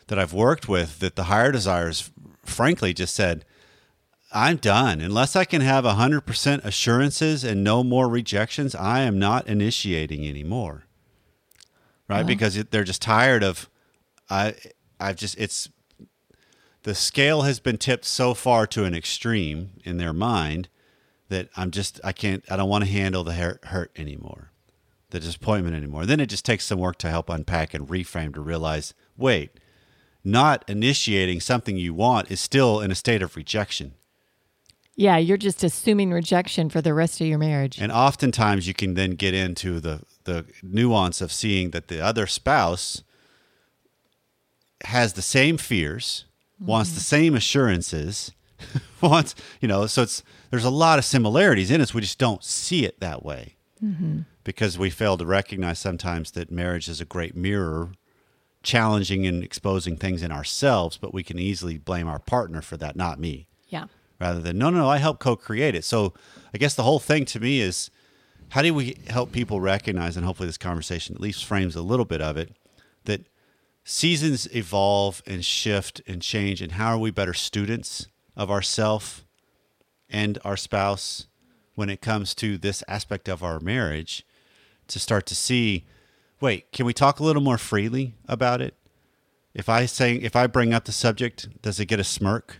that 0.07 0.17
I've 0.19 0.33
worked 0.33 0.67
with 0.69 0.99
that 0.99 1.15
the 1.15 1.23
higher 1.23 1.51
desires, 1.51 2.11
frankly, 2.45 2.93
just 2.93 3.15
said, 3.15 3.45
I'm 4.33 4.57
done. 4.57 5.01
Unless 5.01 5.35
I 5.35 5.45
can 5.45 5.61
have 5.61 5.85
100% 5.85 6.65
assurances 6.65 7.43
and 7.43 7.63
no 7.63 7.83
more 7.83 8.09
rejections, 8.09 8.75
I 8.75 9.01
am 9.01 9.19
not 9.19 9.47
initiating 9.47 10.27
anymore. 10.27 10.85
Right. 12.07 12.19
Uh-huh. 12.19 12.27
Because 12.27 12.55
they're 12.65 12.83
just 12.83 13.01
tired 13.01 13.43
of, 13.43 13.69
I, 14.29 14.55
I've 14.99 15.15
just, 15.15 15.37
it's, 15.37 15.69
the 16.83 16.95
scale 16.95 17.43
has 17.43 17.59
been 17.59 17.77
tipped 17.77 18.05
so 18.05 18.33
far 18.33 18.67
to 18.67 18.83
an 18.83 18.93
extreme 18.93 19.71
in 19.83 19.97
their 19.97 20.13
mind 20.13 20.67
that 21.29 21.49
I'm 21.55 21.71
just, 21.71 22.01
I 22.03 22.11
can't, 22.11 22.43
I 22.51 22.57
don't 22.57 22.69
want 22.69 22.83
to 22.83 22.89
handle 22.89 23.23
the 23.23 23.33
hurt 23.33 23.91
anymore 23.95 24.49
the 25.13 25.19
disappointment 25.19 25.75
anymore. 25.75 26.05
Then 26.05 26.19
it 26.19 26.25
just 26.25 26.43
takes 26.43 26.65
some 26.65 26.79
work 26.79 26.97
to 26.97 27.09
help 27.09 27.29
unpack 27.29 27.73
and 27.73 27.87
reframe 27.87 28.33
to 28.33 28.41
realize 28.41 28.93
wait, 29.15 29.51
not 30.23 30.65
initiating 30.67 31.39
something 31.39 31.77
you 31.77 31.93
want 31.93 32.31
is 32.31 32.41
still 32.41 32.81
in 32.81 32.91
a 32.91 32.95
state 32.95 33.21
of 33.21 33.35
rejection. 33.35 33.93
Yeah, 34.95 35.17
you're 35.17 35.37
just 35.37 35.63
assuming 35.63 36.11
rejection 36.11 36.69
for 36.69 36.81
the 36.81 36.93
rest 36.93 37.19
of 37.19 37.27
your 37.27 37.39
marriage. 37.39 37.79
And 37.79 37.91
oftentimes 37.91 38.67
you 38.67 38.73
can 38.73 38.93
then 38.93 39.11
get 39.11 39.33
into 39.33 39.79
the, 39.79 40.01
the 40.25 40.45
nuance 40.61 41.19
of 41.19 41.31
seeing 41.31 41.71
that 41.71 41.87
the 41.87 41.99
other 41.99 42.27
spouse 42.27 43.03
has 44.85 45.13
the 45.13 45.21
same 45.21 45.57
fears, 45.57 46.25
wants 46.59 46.91
the 46.91 46.99
mm-hmm. 46.99 47.25
same 47.25 47.35
assurances, 47.35 48.31
wants, 49.01 49.33
you 49.59 49.67
know, 49.67 49.87
so 49.87 50.03
it's 50.03 50.21
there's 50.51 50.65
a 50.65 50.69
lot 50.69 50.99
of 50.99 51.05
similarities 51.05 51.71
in 51.71 51.81
us. 51.81 51.93
We 51.93 52.01
just 52.01 52.19
don't 52.19 52.43
see 52.43 52.85
it 52.85 52.99
that 52.99 53.23
way. 53.23 53.55
Mm-hmm. 53.83 54.21
Because 54.43 54.77
we 54.77 54.89
fail 54.89 55.17
to 55.17 55.25
recognize 55.25 55.79
sometimes 55.79 56.31
that 56.31 56.51
marriage 56.51 56.87
is 56.87 57.01
a 57.01 57.05
great 57.05 57.35
mirror, 57.35 57.93
challenging 58.61 59.25
and 59.25 59.43
exposing 59.43 59.97
things 59.97 60.21
in 60.21 60.31
ourselves, 60.31 60.97
but 60.97 61.13
we 61.13 61.23
can 61.23 61.39
easily 61.39 61.77
blame 61.77 62.07
our 62.07 62.19
partner 62.19 62.61
for 62.61 62.77
that, 62.77 62.95
not 62.95 63.19
me 63.19 63.47
yeah. 63.73 63.85
Rather 64.19 64.39
than 64.39 64.57
no 64.57 64.69
no 64.69 64.79
no 64.79 64.89
i 64.89 64.97
help 64.97 65.19
co-create 65.19 65.75
it. 65.75 65.83
So 65.83 66.13
i 66.53 66.57
guess 66.57 66.75
the 66.75 66.83
whole 66.83 66.99
thing 66.99 67.25
to 67.25 67.39
me 67.39 67.59
is 67.59 67.89
how 68.49 68.61
do 68.61 68.73
we 68.73 68.97
help 69.07 69.31
people 69.31 69.59
recognize 69.59 70.15
and 70.15 70.25
hopefully 70.25 70.47
this 70.47 70.57
conversation 70.57 71.15
at 71.15 71.21
least 71.21 71.45
frames 71.45 71.75
a 71.75 71.81
little 71.81 72.05
bit 72.05 72.21
of 72.21 72.37
it 72.37 72.55
that 73.05 73.27
seasons 73.83 74.47
evolve 74.55 75.21
and 75.25 75.43
shift 75.43 76.01
and 76.07 76.21
change 76.21 76.61
and 76.61 76.73
how 76.73 76.93
are 76.93 76.97
we 76.97 77.11
better 77.11 77.33
students 77.33 78.07
of 78.35 78.49
ourself 78.49 79.25
and 80.09 80.37
our 80.45 80.55
spouse 80.55 81.27
when 81.75 81.89
it 81.89 82.01
comes 82.01 82.35
to 82.35 82.57
this 82.57 82.83
aspect 82.87 83.27
of 83.27 83.43
our 83.43 83.59
marriage 83.59 84.25
to 84.87 84.99
start 84.99 85.25
to 85.25 85.35
see 85.35 85.85
wait 86.39 86.71
can 86.71 86.85
we 86.85 86.93
talk 86.93 87.19
a 87.19 87.23
little 87.23 87.41
more 87.41 87.57
freely 87.57 88.15
about 88.27 88.61
it? 88.61 88.75
If 89.53 89.69
i 89.69 89.85
say 89.85 90.15
if 90.15 90.35
i 90.35 90.47
bring 90.47 90.73
up 90.73 90.85
the 90.85 90.91
subject 90.91 91.61
does 91.61 91.79
it 91.79 91.85
get 91.85 91.99
a 91.99 92.03
smirk 92.03 92.57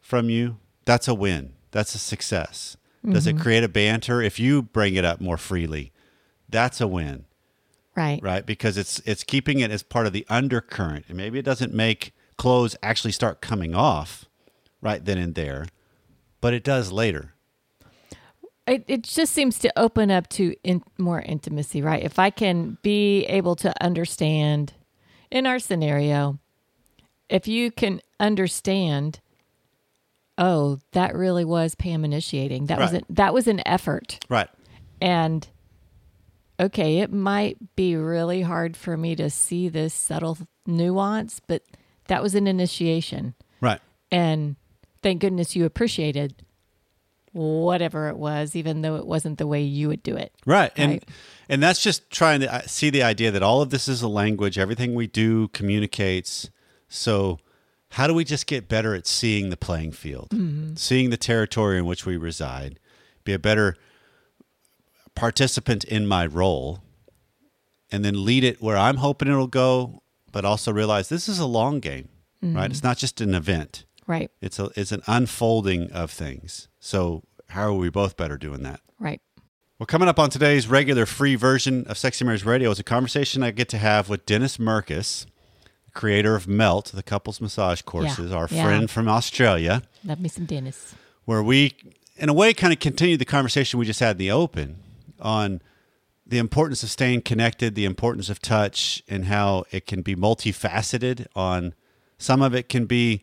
from 0.00 0.28
you, 0.28 0.58
that's 0.84 1.08
a 1.08 1.14
win. 1.14 1.54
That's 1.70 1.94
a 1.94 1.98
success. 1.98 2.76
Does 3.08 3.26
it 3.26 3.34
mm-hmm. 3.34 3.42
create 3.42 3.64
a 3.64 3.68
banter 3.68 4.22
if 4.22 4.38
you 4.38 4.62
bring 4.62 4.94
it 4.94 5.04
up 5.04 5.20
more 5.20 5.36
freely? 5.36 5.92
That's 6.48 6.80
a 6.80 6.88
win, 6.88 7.26
Right. 7.94 8.18
right? 8.22 8.46
Because 8.46 8.78
it's 8.78 9.00
it's 9.00 9.22
keeping 9.22 9.60
it 9.60 9.70
as 9.70 9.82
part 9.82 10.06
of 10.06 10.14
the 10.14 10.24
undercurrent. 10.30 11.04
And 11.08 11.16
maybe 11.16 11.38
it 11.38 11.44
doesn't 11.44 11.74
make 11.74 12.14
clothes 12.38 12.76
actually 12.82 13.12
start 13.12 13.42
coming 13.42 13.74
off 13.74 14.24
right 14.80 15.04
then 15.04 15.18
and 15.18 15.34
there, 15.34 15.66
but 16.40 16.54
it 16.54 16.64
does 16.64 16.92
later. 16.92 17.34
It, 18.66 18.84
it 18.86 19.02
just 19.02 19.34
seems 19.34 19.58
to 19.58 19.78
open 19.78 20.10
up 20.10 20.28
to 20.30 20.54
in, 20.64 20.82
more 20.96 21.20
intimacy, 21.20 21.82
right? 21.82 22.02
If 22.02 22.18
I 22.18 22.30
can 22.30 22.78
be 22.80 23.24
able 23.26 23.56
to 23.56 23.74
understand 23.82 24.72
in 25.30 25.46
our 25.46 25.58
scenario, 25.58 26.38
if 27.28 27.46
you 27.46 27.70
can 27.70 28.00
understand, 28.18 29.20
oh, 30.38 30.78
that 30.92 31.14
really 31.14 31.44
was 31.44 31.74
Pam 31.74 32.04
initiating. 32.04 32.66
That 32.66 32.78
was 32.78 32.92
Right. 32.92 33.02
an, 33.08 33.14
that 33.14 33.32
was 33.34 33.46
an 33.46 33.60
effort. 33.66 34.18
Right. 34.28 34.48
And 35.00 35.46
okay, 36.58 36.98
it 36.98 37.12
might 37.12 37.56
be 37.76 37.96
really 37.96 38.42
hard 38.42 38.76
for 38.76 38.96
me 38.96 39.14
to 39.16 39.30
see 39.30 39.68
this 39.68 39.92
subtle 39.94 40.38
nuance, 40.66 41.40
but 41.46 41.62
that 42.08 42.22
was 42.22 42.34
an 42.34 42.46
initiation. 42.46 43.34
Right. 43.60 43.80
And 44.10 44.56
thank 45.02 45.20
goodness 45.20 45.54
you 45.56 45.64
appreciated 45.64 46.34
whatever 47.32 48.08
it 48.08 48.16
was, 48.16 48.54
even 48.54 48.82
though 48.82 48.96
it 48.96 49.06
wasn't 49.06 49.38
the 49.38 49.46
way 49.46 49.60
you 49.62 49.88
would 49.88 50.02
do 50.02 50.16
it. 50.16 50.32
Right. 50.46 50.70
And 50.76 50.92
Right. 50.92 51.08
and 51.48 51.62
that's 51.62 51.82
just 51.82 52.08
trying 52.10 52.40
to 52.40 52.52
uh, 52.54 52.62
see 52.66 52.90
the 52.90 53.02
idea 53.02 53.30
that 53.32 53.42
all 53.42 53.60
of 53.60 53.70
this 53.70 53.88
is 53.88 54.02
a 54.02 54.08
language, 54.08 54.56
everything 54.58 54.94
we 54.94 55.06
do 55.08 55.48
communicates. 55.48 56.50
So 56.88 57.38
how 57.94 58.08
do 58.08 58.14
we 58.14 58.24
just 58.24 58.48
get 58.48 58.68
better 58.68 58.92
at 58.94 59.06
seeing 59.06 59.50
the 59.50 59.56
playing 59.56 59.92
field, 59.92 60.30
mm-hmm. 60.30 60.74
seeing 60.74 61.10
the 61.10 61.16
territory 61.16 61.78
in 61.78 61.86
which 61.86 62.04
we 62.04 62.16
reside, 62.16 62.80
be 63.22 63.32
a 63.32 63.38
better 63.38 63.76
participant 65.14 65.84
in 65.84 66.04
my 66.04 66.26
role, 66.26 66.82
and 67.92 68.04
then 68.04 68.24
lead 68.24 68.42
it 68.42 68.60
where 68.60 68.76
I'm 68.76 68.96
hoping 68.96 69.28
it'll 69.28 69.46
go, 69.46 70.02
but 70.32 70.44
also 70.44 70.72
realize 70.72 71.08
this 71.08 71.28
is 71.28 71.38
a 71.38 71.46
long 71.46 71.78
game, 71.78 72.08
right? 72.42 72.68
It's 72.68 72.80
mm-hmm. 72.80 72.88
not 72.88 72.98
just 72.98 73.20
an 73.20 73.32
event. 73.32 73.84
Right. 74.08 74.28
It's 74.40 74.58
a 74.58 74.70
it's 74.74 74.90
an 74.90 75.02
unfolding 75.06 75.92
of 75.92 76.10
things. 76.10 76.66
So 76.80 77.22
how 77.50 77.68
are 77.68 77.74
we 77.74 77.90
both 77.90 78.16
better 78.16 78.36
doing 78.36 78.64
that? 78.64 78.80
Right. 78.98 79.20
Well, 79.78 79.86
coming 79.86 80.08
up 80.08 80.18
on 80.18 80.30
today's 80.30 80.66
regular 80.66 81.06
free 81.06 81.36
version 81.36 81.86
of 81.86 81.96
Sexy 81.96 82.24
Marriage 82.24 82.44
Radio 82.44 82.72
is 82.72 82.80
a 82.80 82.84
conversation 82.84 83.44
I 83.44 83.52
get 83.52 83.68
to 83.68 83.78
have 83.78 84.08
with 84.08 84.26
Dennis 84.26 84.56
Merkus, 84.56 85.26
creator 85.94 86.34
of 86.34 86.46
Melt, 86.46 86.92
the 86.92 87.02
couples 87.02 87.40
massage 87.40 87.82
courses, 87.82 88.32
our 88.32 88.48
yeah. 88.50 88.64
friend 88.64 88.90
from 88.90 89.08
Australia, 89.08 89.82
Love 90.04 90.20
me 90.20 90.28
some 90.28 90.44
Dennis. 90.44 90.94
where 91.24 91.42
we, 91.42 91.72
in 92.16 92.28
a 92.28 92.34
way, 92.34 92.52
kind 92.52 92.72
of 92.72 92.80
continued 92.80 93.20
the 93.20 93.24
conversation 93.24 93.78
we 93.78 93.86
just 93.86 94.00
had 94.00 94.12
in 94.12 94.18
the 94.18 94.30
open 94.30 94.76
on 95.20 95.62
the 96.26 96.38
importance 96.38 96.82
of 96.82 96.90
staying 96.90 97.22
connected, 97.22 97.74
the 97.74 97.84
importance 97.84 98.28
of 98.28 98.40
touch, 98.40 99.02
and 99.08 99.26
how 99.26 99.64
it 99.70 99.86
can 99.86 100.02
be 100.02 100.16
multifaceted. 100.16 101.26
On 101.36 101.74
some 102.18 102.42
of 102.42 102.54
it 102.54 102.68
can 102.68 102.86
be 102.86 103.22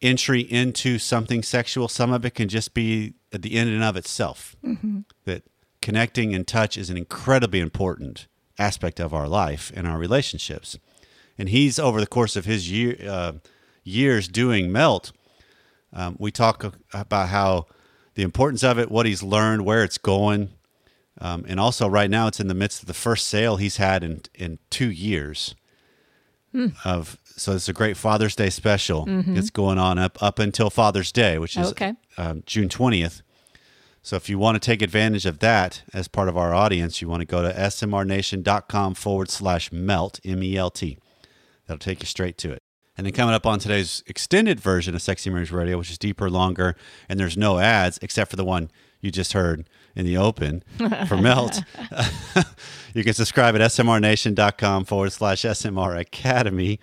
entry 0.00 0.40
into 0.40 0.98
something 0.98 1.42
sexual, 1.42 1.88
some 1.88 2.12
of 2.12 2.24
it 2.24 2.30
can 2.34 2.48
just 2.48 2.74
be 2.74 3.14
at 3.32 3.42
the 3.42 3.56
in 3.56 3.68
and 3.68 3.82
of 3.82 3.96
itself. 3.96 4.56
Mm-hmm. 4.64 5.00
That 5.24 5.42
connecting 5.82 6.34
and 6.34 6.46
touch 6.46 6.76
is 6.76 6.90
an 6.90 6.96
incredibly 6.96 7.60
important 7.60 8.26
aspect 8.58 9.00
of 9.00 9.12
our 9.14 9.28
life 9.28 9.72
and 9.74 9.86
our 9.86 9.98
relationships. 9.98 10.78
And 11.38 11.48
he's 11.48 11.78
over 11.78 12.00
the 12.00 12.06
course 12.06 12.34
of 12.36 12.44
his 12.44 12.70
year, 12.70 12.96
uh, 13.08 13.32
years 13.84 14.26
doing 14.28 14.72
Melt, 14.72 15.12
um, 15.92 16.16
we 16.18 16.30
talk 16.30 16.74
about 16.92 17.28
how 17.28 17.66
the 18.14 18.22
importance 18.22 18.62
of 18.64 18.78
it, 18.78 18.90
what 18.90 19.06
he's 19.06 19.22
learned, 19.22 19.64
where 19.64 19.82
it's 19.84 19.98
going, 19.98 20.50
um, 21.20 21.44
and 21.48 21.58
also 21.60 21.88
right 21.88 22.10
now 22.10 22.26
it's 22.26 22.40
in 22.40 22.48
the 22.48 22.54
midst 22.54 22.82
of 22.82 22.86
the 22.88 22.94
first 22.94 23.26
sale 23.28 23.56
he's 23.56 23.76
had 23.78 24.02
in 24.04 24.20
in 24.34 24.58
two 24.70 24.90
years. 24.90 25.54
Of 26.84 27.18
so 27.24 27.52
it's 27.54 27.68
a 27.68 27.72
great 27.72 27.96
Father's 27.96 28.34
Day 28.34 28.50
special. 28.50 29.04
It's 29.36 29.50
going 29.50 29.78
on 29.78 29.96
up 29.98 30.20
up 30.22 30.38
until 30.40 30.70
Father's 30.70 31.12
Day, 31.12 31.38
which 31.38 31.56
is 31.56 31.68
Okay. 31.70 31.94
um, 32.16 32.42
June 32.46 32.68
twentieth. 32.68 33.22
So 34.02 34.16
if 34.16 34.28
you 34.28 34.38
want 34.38 34.60
to 34.60 34.66
take 34.66 34.82
advantage 34.82 35.24
of 35.26 35.38
that 35.38 35.82
as 35.92 36.08
part 36.08 36.28
of 36.28 36.36
our 36.36 36.52
audience, 36.54 37.00
you 37.00 37.08
want 37.08 37.20
to 37.20 37.26
go 37.26 37.42
to 37.42 37.52
smrnation.com 37.52 38.94
forward 38.94 39.30
slash 39.30 39.70
melt, 39.70 40.18
M 40.24 40.42
E 40.42 40.56
L 40.56 40.70
T. 40.70 40.98
That'll 41.68 41.78
take 41.78 42.00
you 42.00 42.06
straight 42.06 42.36
to 42.38 42.50
it. 42.50 42.58
And 42.96 43.06
then 43.06 43.12
coming 43.14 43.32
up 43.34 43.46
on 43.46 43.60
today's 43.60 44.02
extended 44.08 44.58
version 44.58 44.96
of 44.96 45.02
Sexy 45.02 45.30
Marriage 45.30 45.52
Radio, 45.52 45.78
which 45.78 45.90
is 45.90 45.98
deeper, 45.98 46.28
longer, 46.28 46.74
and 47.08 47.20
there's 47.20 47.36
no 47.36 47.60
ads 47.60 48.00
except 48.02 48.30
for 48.30 48.36
the 48.36 48.44
one 48.44 48.72
you 49.00 49.12
just 49.12 49.34
heard 49.34 49.68
in 49.94 50.04
the 50.04 50.16
open 50.16 50.64
for 51.06 51.16
Melt. 51.20 51.62
you 52.94 53.04
can 53.04 53.14
subscribe 53.14 53.54
at 53.54 53.60
smrnation.com 53.60 54.84
forward 54.86 55.12
slash 55.12 55.42
SMR 55.42 55.96
Academy. 55.96 56.80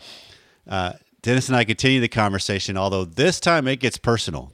Uh, 0.65 0.93
Dennis 1.21 1.49
and 1.49 1.57
I 1.57 1.65
continue 1.65 1.99
the 1.99 2.07
conversation, 2.07 2.77
although 2.77 3.03
this 3.03 3.41
time 3.41 3.67
it 3.67 3.81
gets 3.81 3.97
personal, 3.97 4.53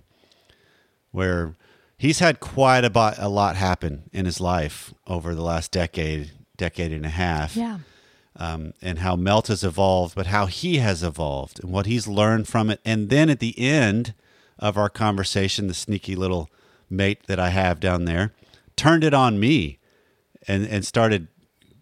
where 1.12 1.54
he's 1.98 2.20
had 2.20 2.40
quite 2.40 2.84
a, 2.84 2.90
bo- 2.90 3.14
a 3.18 3.30
lot 3.30 3.56
happen 3.56 4.10
in 4.12 4.26
his 4.26 4.40
life 4.40 4.94
over 5.06 5.36
the 5.36 5.44
last 5.44 5.72
decade, 5.72 6.32
decade 6.58 6.92
and 6.92 7.06
a 7.06 7.10
half 7.10 7.56
Yeah. 7.56 7.80
Um, 8.44 8.74
and 8.82 9.00
how 9.00 9.16
Melt 9.16 9.48
has 9.50 9.64
evolved, 9.64 10.16
but 10.16 10.28
how 10.28 10.48
he 10.48 10.78
has 10.78 11.04
evolved 11.04 11.64
and 11.64 11.72
what 11.72 11.86
he's 11.86 12.08
learned 12.08 12.48
from 12.48 12.72
it. 12.72 12.80
And 12.84 13.10
then 13.10 13.30
at 13.30 13.40
the 13.40 13.54
end 13.60 14.16
of 14.58 14.78
our 14.78 14.90
conversation, 14.90 15.68
the 15.68 15.76
sneaky 15.76 16.16
little 16.16 16.50
mate 16.90 17.20
that 17.28 17.40
I 17.40 17.50
have 17.50 17.80
down 17.80 18.06
there 18.06 18.32
turned 18.76 19.04
it 19.04 19.14
on 19.14 19.40
me 19.40 19.78
and, 20.48 20.66
and 20.66 20.84
started 20.84 21.28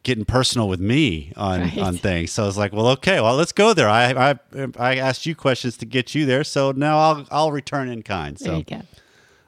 getting 0.04 0.26
personal 0.26 0.68
with 0.68 0.82
me 0.82 1.32
on, 1.38 1.62
Right. 1.62 1.78
on 1.78 1.98
things. 1.98 2.32
So 2.34 2.44
I 2.44 2.46
was 2.48 2.58
like, 2.58 2.74
well, 2.74 2.88
okay, 2.90 3.22
well, 3.22 3.36
let's 3.36 3.54
go 3.54 3.74
there. 3.74 3.88
I, 3.88 4.32
I, 4.32 4.40
I 4.78 4.96
asked 4.98 5.26
you 5.26 5.36
questions 5.36 5.78
to 5.78 5.86
get 5.86 6.14
you 6.14 6.26
there. 6.26 6.44
So 6.44 6.72
now 6.72 6.98
I'll, 7.00 7.28
I'll 7.32 7.52
return 7.54 7.88
in 7.90 8.02
kind. 8.04 8.36
There 8.36 8.54
So 8.54 8.60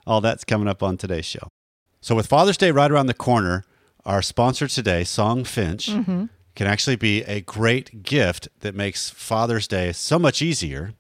all 0.08 0.22
that's 0.22 0.44
coming 0.46 0.68
up 0.70 0.82
on 0.82 0.96
today's 0.98 1.26
show. 1.26 1.48
So, 2.04 2.16
with 2.16 2.28
Father's 2.28 2.58
Day 2.58 2.72
right 2.72 2.90
around 2.90 3.08
the 3.08 3.14
corner, 3.14 3.64
our 4.06 4.22
sponsor 4.22 4.68
today, 4.68 5.02
Songfinch, 5.04 5.90
Mm-hmm. 5.94 6.26
Can 6.56 6.68
actually 6.68 6.96
be 6.96 7.24
a 7.24 7.42
great 7.42 8.04
gift 8.04 8.48
that 8.60 8.76
makes 8.76 9.10
Father's 9.10 9.68
Day 9.68 9.92
so 9.92 10.20
much 10.20 10.42
easier 10.42 10.94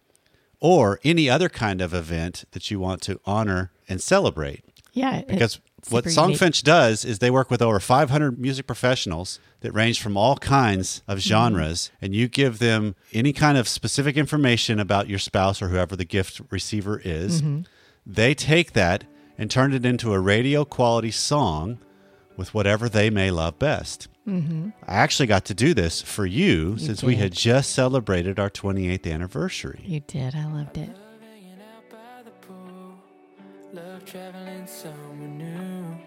or 0.59 0.99
any 1.03 1.29
other 1.29 1.49
kind 1.49 1.81
of 1.81 1.93
event 1.93 2.45
that 2.51 2.71
you 2.71 2.79
want 2.79 3.01
to 3.01 3.19
honor 3.25 3.71
and 3.89 4.01
celebrate. 4.01 4.63
Yeah. 4.93 5.21
Because 5.27 5.59
what 5.89 6.05
Songfinch. 6.05 6.63
Does 6.63 7.03
is 7.03 7.19
they 7.19 7.31
work 7.31 7.49
with 7.49 7.61
over 7.61 7.79
500 7.79 8.39
music 8.39 8.67
professionals 8.67 9.39
that 9.61 9.71
range 9.73 10.01
from 10.01 10.15
all 10.15 10.37
kinds 10.37 11.01
of 11.07 11.19
genres, 11.19 11.91
and 12.01 12.13
you 12.13 12.27
give 12.27 12.59
them 12.59 12.95
any 13.13 13.33
kind 13.33 13.57
of 13.57 13.67
specific 13.67 14.15
information 14.15 14.79
about 14.79 15.09
your 15.09 15.19
spouse 15.19 15.61
or 15.61 15.69
whoever 15.69 15.95
the 15.95 16.05
gift 16.05 16.41
receiver 16.51 17.01
is. 17.03 17.41
They 18.05 18.33
take 18.35 18.73
that 18.73 19.05
and 19.37 19.49
turn 19.49 19.73
it 19.73 19.85
into 19.85 20.13
a 20.13 20.19
radio 20.19 20.65
quality 20.65 21.11
song 21.11 21.79
with 22.37 22.53
whatever 22.53 22.87
they 22.87 23.09
may 23.09 23.31
love 23.31 23.57
best. 23.57 24.07
Mm-hmm. 24.27 24.69
I 24.87 24.95
actually 24.95 25.25
got 25.27 25.45
to 25.45 25.53
do 25.53 25.73
this 25.73 26.01
for 26.01 26.25
you, 26.25 26.77
since 26.77 27.01
we 27.03 27.15
had 27.15 27.33
just 27.33 27.71
celebrated 27.71 28.39
our 28.39 28.49
28th 28.49 29.11
anniversary. 29.11 29.81
You 29.83 30.01
did. 30.01 30.35
I 30.35 30.45
loved 30.45 30.77
it. 30.77 30.89
hanging 31.21 31.59
out 31.75 31.89
by 31.89 32.23
the 32.23 32.31
pool. 32.45 32.93
Love 33.73 34.05
traveling 34.05 34.67
somewhere 34.67 35.27
new. 35.27 35.97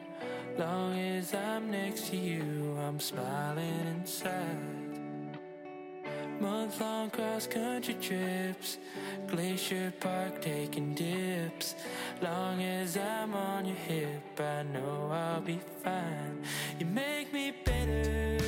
Long 0.59 0.97
as 0.97 1.35
I'm 1.35 1.71
next 1.71 2.09
to 2.11 2.17
you, 2.17 2.77
I'm 2.81 3.01
smiling 3.01 3.87
inside. 3.89 4.84
Month 6.41 6.81
long 6.81 7.11
cross 7.11 7.47
country 7.47 7.95
trips. 8.01 8.79
Glacier 9.29 9.93
Park 10.01 10.43
taking 10.43 10.95
dips. 10.95 11.75
Long 12.21 12.63
as 12.63 12.97
I'm 12.97 13.35
on 13.35 13.67
your 13.67 13.77
hip, 13.77 14.41
I 14.41 14.63
know 14.63 15.11
I'll 15.13 15.41
be 15.41 15.61
fine. 15.83 16.43
You 16.79 16.87
make 16.87 17.33
me 17.33 17.53
better. 17.65 18.44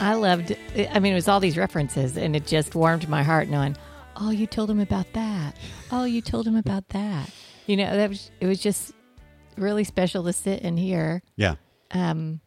I 0.00 0.14
loved. 0.14 0.54
I 0.76 0.98
mean, 0.98 1.12
it 1.12 1.16
was 1.16 1.28
all 1.28 1.40
these 1.40 1.56
references, 1.56 2.16
and 2.16 2.36
it 2.36 2.46
just 2.46 2.74
warmed 2.74 3.08
my 3.08 3.22
heart 3.22 3.48
knowing. 3.48 3.76
Oh, 4.16 4.30
you 4.30 4.46
told 4.46 4.70
him 4.70 4.80
about 4.80 5.12
that. 5.12 5.56
Oh, 5.92 6.04
you 6.04 6.20
told 6.22 6.46
him 6.46 6.56
about 6.56 6.88
that. 6.90 7.30
You 7.66 7.76
know, 7.76 7.96
that 7.96 8.08
was. 8.08 8.30
It 8.40 8.46
was 8.46 8.60
just 8.60 8.92
really 9.56 9.84
special 9.84 10.22
to 10.24 10.32
sit 10.32 10.62
and 10.62 10.78
hear, 10.78 11.22
Yeah. 11.36 11.54
um, 11.92 12.40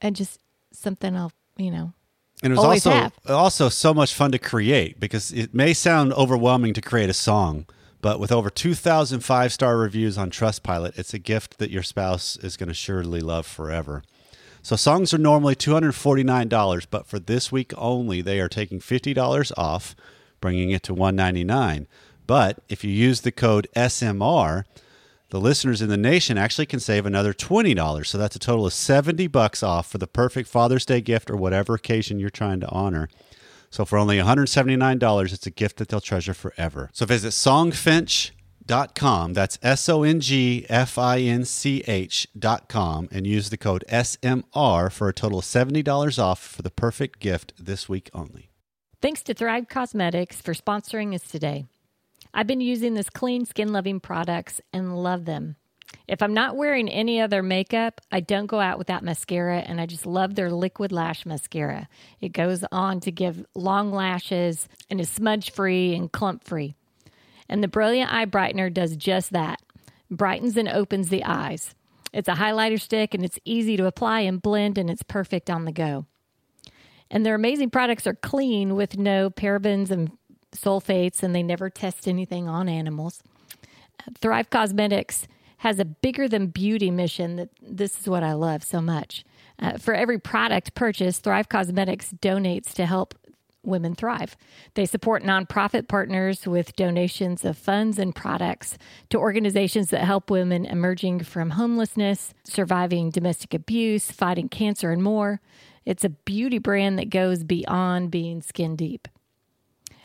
and 0.00 0.14
just 0.14 0.38
something 0.72 1.16
I'll, 1.16 1.32
you 1.56 1.72
know, 1.72 1.92
And 2.40 2.52
it 2.52 2.56
was 2.56 2.64
also 2.64 2.90
have. 2.90 3.12
also 3.28 3.68
so 3.68 3.92
much 3.92 4.14
fun 4.14 4.30
to 4.30 4.38
create 4.38 5.00
because 5.00 5.32
it 5.32 5.52
may 5.52 5.72
sound 5.74 6.12
overwhelming 6.12 6.72
to 6.74 6.80
create 6.80 7.10
a 7.10 7.14
song, 7.14 7.66
but 8.00 8.20
with 8.20 8.30
over 8.30 8.48
2,000 8.48 9.20
five 9.24 9.52
star 9.52 9.76
reviews 9.76 10.16
on 10.16 10.30
Trustpilot, 10.30 10.96
it's 10.96 11.12
a 11.12 11.18
gift 11.18 11.58
that 11.58 11.70
your 11.72 11.82
spouse 11.82 12.36
is 12.36 12.56
going 12.56 12.68
to 12.68 12.74
surely 12.74 13.20
love 13.20 13.44
forever. 13.44 14.04
So 14.62 14.76
songs 14.76 15.12
are 15.12 15.18
normally 15.18 15.56
$249, 15.56 16.86
but 16.88 17.06
for 17.06 17.18
this 17.18 17.50
week 17.50 17.72
only, 17.76 18.22
they 18.22 18.38
are 18.38 18.48
taking 18.48 18.78
$50 18.78 19.52
off, 19.56 19.96
bringing 20.40 20.70
it 20.70 20.84
to 20.84 20.94
199. 20.94 21.88
But 22.28 22.60
if 22.68 22.84
you 22.84 22.92
use 22.92 23.22
the 23.22 23.32
code 23.32 23.66
SMR, 23.74 24.64
the 25.30 25.40
listeners 25.40 25.82
in 25.82 25.88
the 25.88 25.96
nation 25.96 26.38
actually 26.38 26.66
can 26.66 26.78
save 26.78 27.06
another 27.06 27.32
$20. 27.34 28.06
So 28.06 28.18
that's 28.18 28.36
a 28.36 28.38
total 28.38 28.66
of 28.66 28.72
70 28.72 29.26
bucks 29.26 29.64
off 29.64 29.90
for 29.90 29.98
the 29.98 30.06
perfect 30.06 30.48
Father's 30.48 30.86
Day 30.86 31.00
gift 31.00 31.28
or 31.28 31.36
whatever 31.36 31.74
occasion 31.74 32.20
you're 32.20 32.30
trying 32.30 32.60
to 32.60 32.68
honor. 32.68 33.08
So 33.70 33.84
for 33.84 33.98
only 33.98 34.18
$179, 34.18 35.32
it's 35.32 35.46
a 35.46 35.50
gift 35.50 35.78
that 35.78 35.88
they'll 35.88 36.00
treasure 36.00 36.34
forever. 36.34 36.90
So 36.92 37.04
visit 37.04 37.30
songfinch.com. 37.30 38.41
Dot 38.64 38.94
com 38.94 39.32
that's 39.32 39.58
S 39.62 39.88
O 39.88 40.02
N 40.02 40.20
G 40.20 40.66
F 40.68 40.96
I 40.96 41.20
N 41.20 41.44
C 41.44 41.82
H 41.86 42.28
dot 42.38 42.68
com 42.68 43.08
and 43.10 43.26
use 43.26 43.50
the 43.50 43.56
code 43.56 43.84
SMR 43.88 44.90
for 44.90 45.08
a 45.08 45.12
total 45.12 45.40
of 45.40 45.44
$70 45.44 46.22
off 46.22 46.40
for 46.40 46.62
the 46.62 46.70
perfect 46.70 47.18
gift 47.18 47.52
this 47.58 47.88
week 47.88 48.08
only. 48.14 48.50
Thanks 49.00 49.22
to 49.24 49.34
Thrive 49.34 49.66
Causemetics 49.66 50.34
for 50.34 50.54
sponsoring 50.54 51.12
us 51.12 51.22
today. 51.24 51.66
I've 52.32 52.46
been 52.46 52.60
using 52.60 52.94
this 52.94 53.10
clean, 53.10 53.44
skin 53.44 53.72
loving 53.72 53.98
products 53.98 54.60
and 54.72 54.96
love 55.02 55.24
them. 55.24 55.56
If 56.08 56.22
I'm 56.22 56.32
not 56.32 56.56
wearing 56.56 56.88
any 56.88 57.20
other 57.20 57.42
makeup, 57.42 58.00
I 58.10 58.20
don't 58.20 58.46
go 58.46 58.60
out 58.60 58.78
without 58.78 59.04
mascara, 59.04 59.58
and 59.58 59.80
I 59.80 59.86
just 59.86 60.06
love 60.06 60.34
their 60.34 60.50
liquid 60.50 60.92
lash 60.92 61.26
mascara. 61.26 61.88
It 62.20 62.30
goes 62.30 62.64
on 62.72 63.00
to 63.00 63.12
give 63.12 63.44
long 63.54 63.92
lashes 63.92 64.68
and 64.88 65.00
is 65.00 65.10
smudge 65.10 65.50
free 65.50 65.94
and 65.94 66.10
clump 66.10 66.44
free. 66.44 66.76
And 67.52 67.62
the 67.62 67.68
Brilliant 67.68 68.10
Eye 68.10 68.24
Brightener 68.24 68.72
does 68.72 68.96
just 68.96 69.30
that 69.32 69.60
brightens 70.10 70.56
and 70.56 70.70
opens 70.70 71.10
the 71.10 71.22
eyes. 71.22 71.74
It's 72.10 72.28
a 72.28 72.36
highlighter 72.36 72.80
stick 72.80 73.12
and 73.12 73.22
it's 73.22 73.38
easy 73.44 73.76
to 73.76 73.84
apply 73.84 74.20
and 74.20 74.40
blend 74.40 74.78
and 74.78 74.88
it's 74.88 75.02
perfect 75.02 75.50
on 75.50 75.66
the 75.66 75.72
go. 75.72 76.06
And 77.10 77.26
their 77.26 77.34
amazing 77.34 77.68
products 77.68 78.06
are 78.06 78.14
clean 78.14 78.74
with 78.74 78.96
no 78.96 79.28
parabens 79.28 79.90
and 79.90 80.12
sulfates 80.52 81.22
and 81.22 81.34
they 81.34 81.42
never 81.42 81.68
test 81.68 82.08
anything 82.08 82.48
on 82.48 82.70
animals. 82.70 83.22
Thrive 84.18 84.48
Causemetics 84.48 85.26
has 85.58 85.78
a 85.78 85.84
bigger 85.84 86.28
than 86.28 86.46
beauty 86.46 86.90
mission 86.90 87.36
that 87.36 87.50
this 87.60 88.00
is 88.00 88.08
what 88.08 88.22
I 88.22 88.32
love 88.32 88.64
so 88.64 88.80
much. 88.80 89.26
Uh, 89.58 89.76
for 89.76 89.92
every 89.92 90.18
product 90.18 90.72
purchased, 90.74 91.22
Thrive 91.22 91.50
Causemetics 91.50 92.14
donates 92.18 92.72
to 92.72 92.86
help 92.86 93.14
women 93.64 93.94
thrive. 93.94 94.36
They 94.74 94.86
support 94.86 95.22
nonprofit 95.22 95.88
partners 95.88 96.46
with 96.46 96.76
donations 96.76 97.44
of 97.44 97.56
funds 97.56 97.98
and 97.98 98.14
products 98.14 98.78
to 99.10 99.18
organizations 99.18 99.90
that 99.90 100.04
help 100.04 100.30
women 100.30 100.64
emerging 100.66 101.20
from 101.20 101.50
homelessness, 101.50 102.34
surviving 102.44 103.10
domestic 103.10 103.54
abuse, 103.54 104.10
fighting 104.10 104.48
cancer, 104.48 104.90
and 104.90 105.02
more. 105.02 105.40
It's 105.84 106.04
a 106.04 106.10
beauty 106.10 106.58
brand 106.58 106.98
that 106.98 107.10
goes 107.10 107.44
beyond 107.44 108.10
being 108.10 108.42
skin 108.42 108.76
deep. 108.76 109.08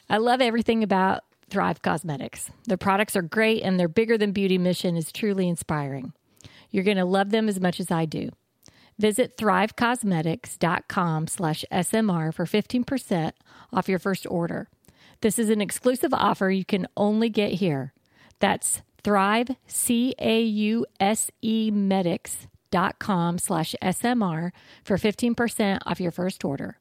I 0.10 0.18
love 0.18 0.42
everything 0.42 0.84
about 0.84 1.24
Thrive 1.50 1.82
Causemetics. 1.82 2.50
Their 2.68 2.78
products 2.78 3.16
are 3.16 3.22
great 3.22 3.64
and 3.64 3.80
their 3.80 3.88
bigger 3.88 4.18
than 4.18 4.32
beauty 4.32 4.58
mission 4.58 4.98
is 4.98 5.12
truly 5.12 5.48
inspiring. 5.48 6.14
You're 6.72 6.84
going 6.84 6.98
to 6.98 7.06
love 7.06 7.30
them 7.30 7.48
as 7.48 7.60
much 7.60 7.80
as 7.80 7.92
I 7.92 8.06
do. 8.06 8.30
Visit 9.00 9.38
thrivecausemetics.com 9.38 11.28
slash 11.28 11.64
SMR 11.72 12.34
for 12.34 12.46
15% 12.46 13.32
off 13.72 13.88
your 13.88 14.00
first 14.00 14.26
order. 14.28 14.70
This 15.22 15.38
is 15.38 15.50
an 15.50 15.62
exclusive 15.62 16.14
offer 16.14 16.50
you 16.50 16.66
can 16.66 16.88
only 16.96 17.30
get 17.30 17.54
here. 17.54 17.94
That's 18.40 18.82
thrive, 19.04 19.50
C-A-U-S-E 19.68 21.72
medics.com 21.72 23.38
slash 23.38 23.76
SMR 23.82 24.52
for 24.84 24.98
15% 24.98 25.80
off 25.86 26.00
your 26.00 26.12
first 26.12 26.44
order. 26.44 26.80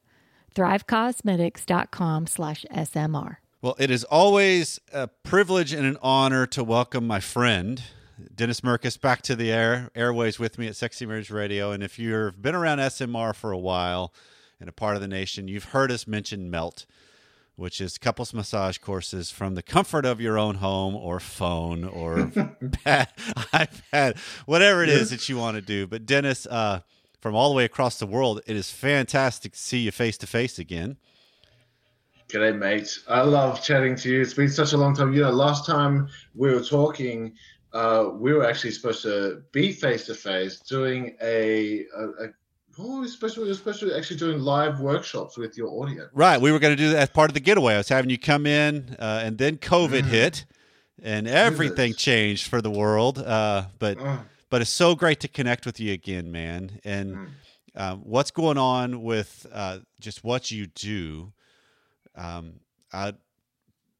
thrivecausemetics.com 0.55 2.27
slash 2.27 2.65
SMR. 2.71 3.37
Well, 3.61 3.75
it 3.79 3.89
is 3.89 4.03
always 4.03 4.79
a 4.93 5.07
privilege 5.07 5.73
and 5.73 5.85
an 5.85 5.97
honor 6.01 6.45
to 6.47 6.63
welcome 6.63 7.07
my 7.07 7.19
friend, 7.19 7.81
Dennis 8.33 8.61
Merkus, 8.61 8.99
back 8.99 9.21
to 9.23 9.35
the 9.35 9.51
air 9.51 9.91
airways 9.93 10.39
with 10.39 10.57
me 10.57 10.67
at 10.67 10.75
Sexy 10.75 11.05
Marriage 11.05 11.29
Radio. 11.29 11.71
And 11.71 11.83
if 11.83 11.99
you've 11.99 12.41
been 12.41 12.55
around 12.55 12.79
SMR 12.79 13.35
for 13.35 13.51
a 13.51 13.57
while 13.57 14.13
and 14.59 14.67
a 14.67 14.71
part 14.71 14.95
of 14.95 15.01
the 15.01 15.07
nation, 15.07 15.47
you've 15.47 15.65
heard 15.65 15.91
us 15.91 16.07
mention 16.07 16.49
Melt, 16.49 16.87
which 17.55 17.79
is 17.79 17.99
couples 17.99 18.33
massage 18.33 18.79
courses 18.79 19.29
from 19.29 19.53
the 19.53 19.61
comfort 19.61 20.03
of 20.03 20.19
your 20.19 20.37
own 20.39 20.55
home 20.55 20.95
or 20.95 21.19
phone 21.19 21.83
or 21.83 22.27
pad, 22.83 23.09
iPad, 23.17 24.17
whatever 24.45 24.81
it 24.81 24.89
is 24.89 25.11
that 25.11 25.29
you 25.29 25.37
want 25.37 25.55
to 25.55 25.61
do. 25.61 25.85
But 25.85 26.07
Dennis, 26.07 26.47
uh, 26.47 26.81
from 27.21 27.35
all 27.35 27.49
the 27.49 27.55
way 27.55 27.65
across 27.65 27.99
the 27.99 28.07
world, 28.07 28.41
it 28.47 28.55
is 28.55 28.71
fantastic 28.71 29.53
to 29.53 29.59
see 29.59 29.79
you 29.79 29.91
face 29.91 30.17
to 30.19 30.27
face 30.27 30.57
again. 30.57 30.97
G'day, 32.29 32.57
mate. 32.57 32.99
I 33.07 33.21
love 33.21 33.63
chatting 33.63 33.95
to 33.97 34.09
you. 34.09 34.21
It's 34.21 34.33
been 34.33 34.49
such 34.49 34.73
a 34.73 34.77
long 34.77 34.93
time. 34.93 35.13
You 35.13 35.21
know, 35.21 35.31
last 35.31 35.65
time 35.65 36.09
we 36.35 36.53
were 36.53 36.63
talking, 36.63 37.33
uh, 37.73 38.09
we 38.13 38.33
were 38.33 38.45
actually 38.45 38.71
supposed 38.71 39.01
to 39.03 39.43
be 39.51 39.71
face 39.71 40.05
to 40.07 40.15
face 40.15 40.59
doing 40.59 41.15
a, 41.21 41.85
a, 41.95 42.03
a 42.25 42.27
what 42.75 42.89
were 42.89 42.99
we 43.01 43.07
supposed 43.07 43.35
to? 43.35 43.41
We 43.41 43.47
were 43.47 43.53
supposed 43.55 43.79
to 43.79 43.97
actually 43.97 44.17
doing 44.17 44.39
live 44.39 44.79
workshops 44.79 45.37
with 45.37 45.57
your 45.57 45.69
audience. 45.69 46.09
Right. 46.13 46.39
We 46.39 46.51
were 46.51 46.59
going 46.59 46.77
to 46.77 46.81
do 46.81 46.91
that 46.91 46.99
as 46.99 47.09
part 47.09 47.29
of 47.29 47.33
the 47.33 47.39
getaway. 47.39 47.73
I 47.73 47.77
was 47.77 47.89
having 47.89 48.09
you 48.11 48.19
come 48.19 48.45
in, 48.45 48.95
uh, 48.99 49.21
and 49.23 49.37
then 49.37 49.57
COVID 49.57 50.03
hit, 50.05 50.45
and 51.01 51.27
everything 51.27 51.93
changed 51.95 52.47
for 52.47 52.61
the 52.61 52.69
world. 52.71 53.17
Uh, 53.17 53.65
but 53.79 53.97
Oh, 53.99 54.19
but 54.49 54.61
it's 54.61 54.69
so 54.71 54.95
great 54.95 55.19
to 55.21 55.27
connect 55.27 55.65
with 55.65 55.79
you 55.79 55.91
again, 55.91 56.31
man. 56.31 56.79
And 56.85 57.15
Mm. 57.15 57.29
um, 57.75 57.99
what's 58.01 58.31
going 58.31 58.57
on 58.57 59.01
with 59.01 59.45
uh, 59.51 59.79
just 59.99 60.23
what 60.23 60.51
you 60.51 60.67
do? 60.67 61.33
Um, 62.15 62.61
I, 62.93 63.13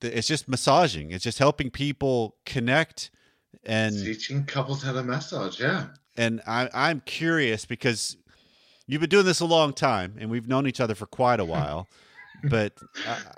it's 0.01 0.27
just 0.27 0.47
massaging. 0.47 1.11
It's 1.11 1.23
just 1.23 1.39
helping 1.39 1.69
people 1.71 2.35
connect, 2.45 3.09
and 3.67 3.93
teaching 3.95 4.45
couples 4.45 4.81
how 4.83 4.93
to 4.93 5.03
massage. 5.03 5.59
Yeah. 5.59 5.87
and 6.15 6.41
I, 6.47 6.69
I'm 6.73 7.01
curious 7.05 7.65
because 7.65 8.17
you've 8.87 9.01
been 9.01 9.09
doing 9.09 9.25
this 9.25 9.39
a 9.41 9.45
long 9.45 9.73
time, 9.73 10.15
and 10.19 10.29
we've 10.31 10.47
known 10.47 10.65
each 10.67 10.79
other 10.79 10.95
for 10.95 11.05
quite 11.05 11.39
a 11.39 11.45
while. 11.53 11.87
but 12.49 12.73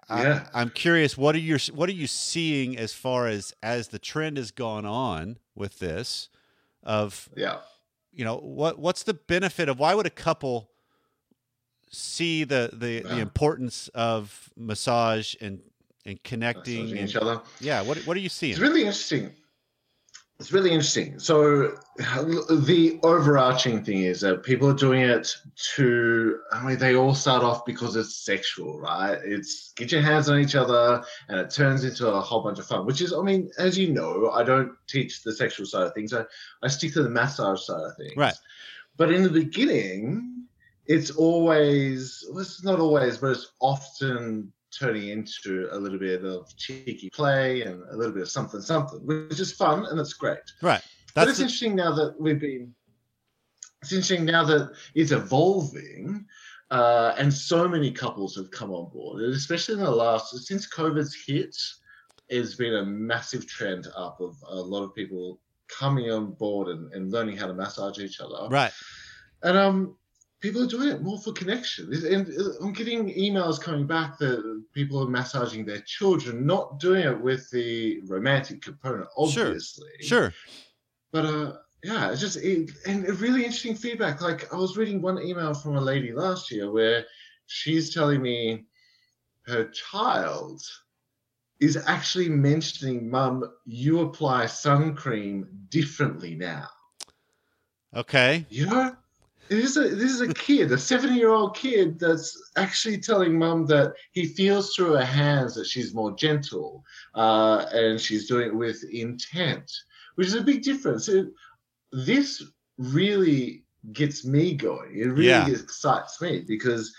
I, 0.10 0.24
Yeah. 0.24 0.46
I, 0.54 0.62
I'm 0.62 0.70
curious 0.70 1.18
what 1.18 1.34
are 1.36 1.40
your 1.40 1.60
what 1.74 1.88
are 1.90 1.94
you 1.94 2.06
seeing 2.08 2.78
as 2.78 2.94
far 2.94 3.28
as 3.28 3.54
as 3.64 3.88
the 3.90 4.00
trend 4.00 4.38
has 4.38 4.52
gone 4.52 4.86
on 4.86 5.38
with 5.56 5.80
this 5.80 6.28
of 6.84 7.30
Yeah. 7.36 7.60
you 8.12 8.26
know 8.26 8.36
what 8.38 8.78
what's 8.78 9.04
the 9.04 9.14
benefit 9.14 9.70
of 9.70 9.80
why 9.80 9.96
would 9.96 10.06
a 10.06 10.10
couple 10.10 10.70
see 11.92 12.44
the 12.44 12.70
the, 12.74 13.02
the 13.02 13.20
importance 13.20 13.88
of 13.96 14.50
massage 14.56 15.34
and 15.42 15.62
and 16.06 16.22
connecting 16.24 16.92
and 16.98 17.10
each 17.10 17.16
other. 17.16 17.42
yeah 17.60 17.82
what 17.82 17.98
what 18.06 18.16
are 18.18 18.20
you 18.20 18.30
seeing 18.30 18.52
It's 18.52 18.60
really 18.62 18.82
interesting. 18.82 19.32
It's 20.40 20.54
really 20.54 20.72
interesting. 20.72 21.20
So 21.20 21.76
the 21.98 22.98
overarching 23.04 23.84
thing 23.84 24.04
is 24.04 24.22
that 24.22 24.42
people 24.42 24.70
are 24.70 24.74
doing 24.74 25.02
it 25.02 25.30
to. 25.76 26.40
I 26.54 26.66
mean, 26.66 26.78
they 26.78 26.96
all 26.96 27.14
start 27.14 27.44
off 27.44 27.66
because 27.66 27.98
it's 27.98 28.24
sexual, 28.24 28.80
right? 28.80 29.20
It's 29.22 29.74
get 29.76 29.92
your 29.92 30.02
hands 30.02 30.30
on 30.30 30.40
each 30.40 30.56
other, 30.56 31.04
and 31.28 31.38
it 31.38 31.50
turns 31.50 31.84
into 31.84 32.08
a 32.08 32.22
whole 32.22 32.42
bunch 32.42 32.58
of 32.58 32.66
fun. 32.66 32.86
Which 32.86 33.02
is, 33.02 33.12
I 33.12 33.22
mean, 33.22 33.52
as 33.58 33.78
you 33.78 33.92
know, 33.92 34.30
I 34.30 34.44
don't 34.44 34.72
teach 34.88 35.24
the 35.24 35.34
sexual 35.34 35.66
side 35.66 35.88
of 35.88 35.94
things. 35.94 36.14
I, 36.14 36.24
I 36.64 36.70
stick 36.70 36.94
to 36.94 37.04
the 37.04 37.10
massage 37.10 37.64
side 37.64 37.82
of 37.82 37.98
things. 37.98 38.16
Right. 38.16 38.36
But 38.96 39.12
in 39.12 39.24
the 39.24 39.30
beginning, 39.30 40.46
it's 40.86 41.12
always. 41.12 42.26
Well, 42.30 42.40
it's 42.40 42.64
not 42.64 42.80
always, 42.80 43.18
but 43.18 43.32
it's 43.32 43.52
often 43.60 44.54
turning 44.78 45.10
into 45.10 45.68
a 45.72 45.78
little 45.78 46.00
bit 46.00 46.24
of 46.24 46.56
cheeky 46.58 47.10
play 47.10 47.62
and 47.64 47.82
a 47.92 47.96
little 47.98 48.14
bit 48.14 48.24
of 48.24 48.30
something 48.30 48.62
something, 48.62 49.00
which 49.06 49.40
is 49.40 49.52
fun 49.54 49.86
and 49.86 50.00
it's 50.00 50.14
great. 50.14 50.38
right 50.62 50.82
But 51.16 51.28
it's 51.28 51.38
the- 51.38 51.44
interesting 51.46 51.76
now 51.76 51.94
that 51.96 52.20
we've 52.20 52.40
been. 52.40 52.74
It's 53.82 53.94
interesting 53.94 54.26
now 54.26 54.44
that 54.44 54.74
it's 54.94 55.12
evolving, 55.12 56.26
uh, 56.70 57.16
and 57.18 57.34
so 57.34 57.66
many 57.68 57.92
couples 57.92 58.36
have 58.36 58.52
come 58.52 58.72
on 58.72 58.92
board, 58.92 59.24
and 59.24 59.34
especially 59.34 59.76
in 59.76 59.80
the 59.80 59.90
last 59.90 60.36
since 60.46 60.68
COVID's 60.68 61.16
hit, 61.26 61.56
it's 62.28 62.56
been 62.56 62.76
a 62.76 62.86
massive 62.86 63.48
trend 63.48 63.88
up 63.96 64.20
of 64.20 64.36
a 64.48 64.56
lot 64.56 64.84
of 64.84 64.94
people 64.94 65.40
coming 65.70 66.12
on 66.12 66.34
board 66.34 66.68
and, 66.68 66.92
and 66.94 67.12
learning 67.12 67.38
how 67.38 67.48
to 67.48 67.54
massage 67.54 68.00
each 68.00 68.20
other. 68.20 68.50
right 68.50 68.74
And 69.44 69.58
um, 69.58 69.96
people 70.40 70.64
are 70.64 70.68
doing 70.68 70.90
it 70.90 71.02
more 71.02 71.20
for 71.20 71.34
connection. 71.34 71.92
And 71.94 72.28
I'm 72.62 72.74
getting 72.74 73.14
emails 73.14 73.60
coming 73.60 73.86
back 73.86 74.18
that 74.20 74.64
people 74.74 75.04
are 75.04 75.10
massaging 75.10 75.66
their 75.66 75.82
children, 75.82 76.46
not 76.46 76.80
doing 76.80 77.06
it 77.06 77.20
with 77.22 77.50
the 77.52 78.02
romantic 78.08 78.62
component, 78.62 79.08
Sure, 79.30 79.48
obviously. 79.48 79.90
sure 80.02 80.34
But 81.12 81.26
uh, 81.26 81.54
yeah, 81.84 82.12
it's 82.12 82.22
just 82.22 82.38
it, 82.38 82.72
and 82.86 83.08
a 83.08 83.14
really 83.14 83.44
interesting 83.44 83.76
feedback. 83.76 84.22
Like 84.22 84.52
I 84.54 84.58
was 84.58 84.78
reading 84.78 85.02
one 85.02 85.22
email 85.22 85.54
from 85.54 85.76
a 85.76 85.82
lady 85.82 86.12
last 86.14 86.52
year 86.52 86.72
where 86.72 87.06
she's 87.48 87.94
telling 87.94 88.22
me 88.22 88.66
her 89.48 89.66
child 89.70 90.62
is 91.60 91.76
actually 91.88 92.30
mentioning, 92.30 93.10
"Mum, 93.10 93.44
you 93.66 94.02
apply 94.02 94.46
sun 94.46 94.96
cream 94.96 95.48
differently 95.70 96.36
now." 96.36 96.68
okay 97.96 98.46
You 98.50 98.68
know, 98.68 98.96
this 99.50 99.76
is 99.76 99.78
a 99.78 99.96
this 99.96 100.12
is 100.12 100.22
a 100.22 100.34
kid, 100.34 100.72
a 100.72 100.78
seven 100.78 101.16
year 101.16 101.30
old 101.30 101.56
kid 101.56 102.00
that's 102.00 102.52
actually 102.56 103.00
telling 103.00 103.38
mum 103.38 103.66
that 103.68 103.94
he 104.12 104.26
feels 104.26 104.74
through 104.76 104.94
her 104.94 105.06
hands 105.06 105.56
that 105.56 105.66
she's 105.66 105.94
more 105.94 106.12
gentle, 106.16 106.84
uh, 107.16 107.66
and 107.72 108.00
she's 108.00 108.28
doing 108.28 108.48
it 108.48 108.56
with 108.56 108.84
intent, 108.92 109.72
which 110.16 110.28
is 110.28 110.36
a 110.36 110.42
big 110.42 110.62
difference. 110.62 111.08
It, 111.10 111.28
this 111.92 112.44
really 112.78 113.64
gets 113.94 114.26
me 114.26 114.54
going. 114.54 114.98
It 114.98 115.08
really 115.08 115.28
Yeah. 115.30 115.48
excites 115.50 116.22
me 116.22 116.44
because 116.48 116.94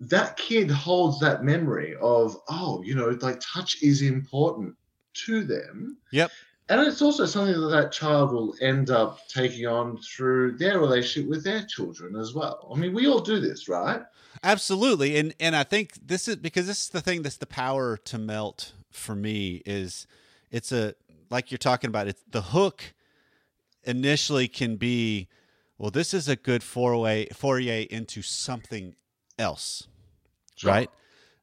that 0.00 0.36
kid 0.36 0.70
holds 0.70 1.18
that 1.20 1.44
memory 1.44 1.96
of 2.00 2.36
oh, 2.48 2.82
you 2.84 2.94
know, 2.94 3.16
like 3.20 3.40
touch 3.40 3.82
is 3.82 4.02
important 4.02 4.74
to 5.26 5.42
them. 5.44 5.98
Yep. 6.12 6.30
And 6.70 6.80
it's 6.82 7.02
also 7.02 7.26
something 7.26 7.60
that 7.60 7.68
that 7.68 7.90
child 7.90 8.32
will 8.32 8.54
end 8.60 8.90
up 8.90 9.26
taking 9.26 9.66
on 9.66 9.98
through 9.98 10.56
their 10.56 10.78
relationship 10.78 11.28
with 11.28 11.42
their 11.42 11.64
children 11.64 12.14
as 12.14 12.32
well. 12.32 12.70
I 12.72 12.78
mean, 12.78 12.94
we 12.94 13.08
all 13.08 13.18
do 13.18 13.40
this, 13.40 13.68
right? 13.68 14.02
Absolutely, 14.44 15.18
and 15.18 15.34
and 15.40 15.56
I 15.56 15.64
think 15.64 15.94
this 16.00 16.28
is 16.28 16.36
because 16.36 16.68
this 16.68 16.84
is 16.84 16.88
the 16.90 17.00
thing 17.00 17.22
that's 17.22 17.38
the 17.38 17.46
power 17.46 17.96
to 17.96 18.18
melt 18.18 18.72
for 18.92 19.16
me 19.16 19.62
is 19.66 20.06
it's 20.52 20.70
a 20.70 20.94
like 21.28 21.50
you're 21.50 21.58
talking 21.58 21.88
about 21.88 22.06
it's 22.06 22.22
the 22.30 22.42
hook 22.42 22.94
initially 23.82 24.46
can 24.46 24.76
be 24.76 25.28
well 25.76 25.90
this 25.90 26.14
is 26.14 26.28
a 26.28 26.36
good 26.36 26.62
foray 26.62 27.26
foray 27.34 27.86
into 27.90 28.22
something 28.22 28.94
else 29.38 29.88
Sure. 30.56 30.70
right 30.70 30.90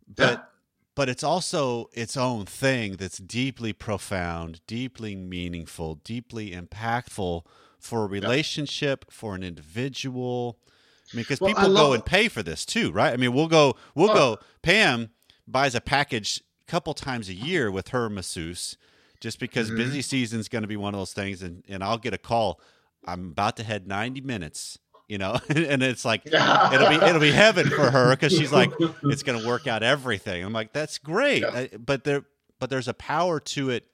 but. 0.08 0.52
But 0.98 1.08
it's 1.08 1.24
also 1.24 1.90
its 1.94 2.18
own 2.18 2.46
thing 2.46 2.98
that's 2.98 3.20
deeply 3.20 3.72
profound 3.72 4.60
deeply 4.68 5.16
meaningful 5.16 5.96
deeply 6.04 6.52
impactful 6.52 7.44
for 7.80 8.04
a 8.04 8.08
relationship, 8.08 9.06
for 9.12 9.36
an 9.36 9.44
individual. 9.44 10.58
I 10.68 11.16
mean, 11.16 11.22
because 11.24 11.40
Well, 11.40 11.54
people 11.54 11.74
go 11.74 11.94
and 11.94 12.04
pay 12.04 12.28
for 12.28 12.42
this 12.44 12.66
too, 12.66 12.92
right? 12.92 13.14
I 13.14 13.18
mean, 13.18 13.32
we'll 13.34 13.48
go, 13.48 13.76
we'll 13.96 14.10
Oh. 14.12 14.14
go. 14.16 14.38
Pam 14.64 15.12
buys 15.48 15.76
a 15.76 15.80
package 15.82 16.42
a 16.62 16.66
couple 16.66 16.94
times 16.96 17.30
a 17.30 17.34
year 17.36 17.72
with 17.72 17.90
her 17.90 18.10
masseuse, 18.10 18.76
just 19.22 19.40
because 19.40 19.70
Mhm. 19.70 19.78
busy 19.78 20.02
season's 20.02 20.50
going 20.50 20.64
to 20.64 20.68
be 20.68 20.76
one 20.76 20.94
of 20.96 21.00
those 21.00 21.14
things, 21.14 21.42
and 21.44 21.64
and 21.70 21.84
I'll 21.84 22.00
get 22.00 22.14
a 22.14 22.18
call. 22.18 22.60
I'm 23.06 23.28
about 23.30 23.56
to 23.58 23.64
head 23.64 23.88
90 23.88 24.20
minutes, 24.22 24.80
you 25.08 25.18
know, 25.18 25.38
and 25.50 25.82
it's 25.84 26.04
like 26.06 26.26
it'll 26.26 26.90
be 26.90 26.96
it'll 26.96 27.20
be 27.22 27.32
heaven 27.32 27.70
for 27.70 27.90
her 27.92 28.12
because 28.16 28.32
she's 28.34 28.52
like 28.52 28.72
it's 29.04 29.24
going 29.24 29.40
to 29.42 29.48
work 29.48 29.68
out 29.68 29.84
everything. 29.84 30.44
I'm 30.44 30.54
like 30.54 30.74
that's 30.74 30.98
great, 30.98 31.42
Yeah. 31.42 31.50
I- 31.74 31.78
but 31.78 32.04
there 32.04 32.24
but 32.60 32.70
there's 32.70 32.88
a 32.88 32.94
power 32.94 33.40
to 33.40 33.70
it 33.70 33.86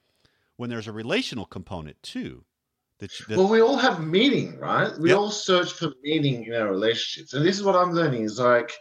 when 0.56 0.70
there's 0.70 0.88
a 0.88 0.92
relational 0.92 1.44
component 1.44 2.02
too. 2.02 2.44
That, 3.00 3.10
that 3.28 3.36
well, 3.38 3.48
we 3.48 3.60
all 3.60 3.76
have 3.76 4.02
meaning, 4.04 4.56
right? 4.58 4.96
We 4.98 5.10
Yep. 5.10 5.18
all 5.18 5.30
search 5.30 5.72
for 5.72 5.92
meaning 6.02 6.44
in 6.44 6.54
our 6.54 6.70
relationships, 6.70 7.34
and 7.34 7.44
this 7.44 7.56
is 7.58 7.64
what 7.64 7.74
I'm 7.76 7.92
learning 7.92 8.22
is 8.22 8.38
like. 8.38 8.72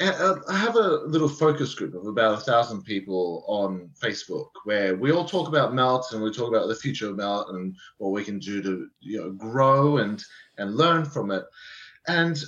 I 0.00 0.06
have 0.50 0.74
a 0.74 1.02
little 1.06 1.28
focus 1.28 1.72
group 1.76 1.94
of 1.94 2.08
about 2.08 2.34
a 2.34 2.40
thousand 2.40 2.82
people 2.82 3.44
on 3.46 3.90
Facebook 4.02 4.48
where 4.64 4.96
we 4.96 5.12
all 5.12 5.24
talk 5.24 5.46
about 5.46 5.72
Melt 5.72 6.08
and 6.12 6.20
we 6.20 6.32
talk 6.32 6.48
about 6.48 6.66
the 6.66 6.74
future 6.74 7.08
of 7.10 7.16
Melt 7.16 7.50
and 7.50 7.76
what 7.98 8.10
we 8.10 8.24
can 8.24 8.40
do 8.40 8.60
to 8.60 8.88
you 8.98 9.18
know 9.20 9.30
grow 9.30 9.98
and 9.98 10.20
and 10.58 10.74
learn 10.74 11.04
from 11.04 11.30
it. 11.30 11.44
And 12.08 12.38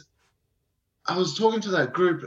I 1.06 1.16
was 1.16 1.36
talking 1.36 1.60
to 1.60 1.70
that 1.70 1.92
group 1.92 2.22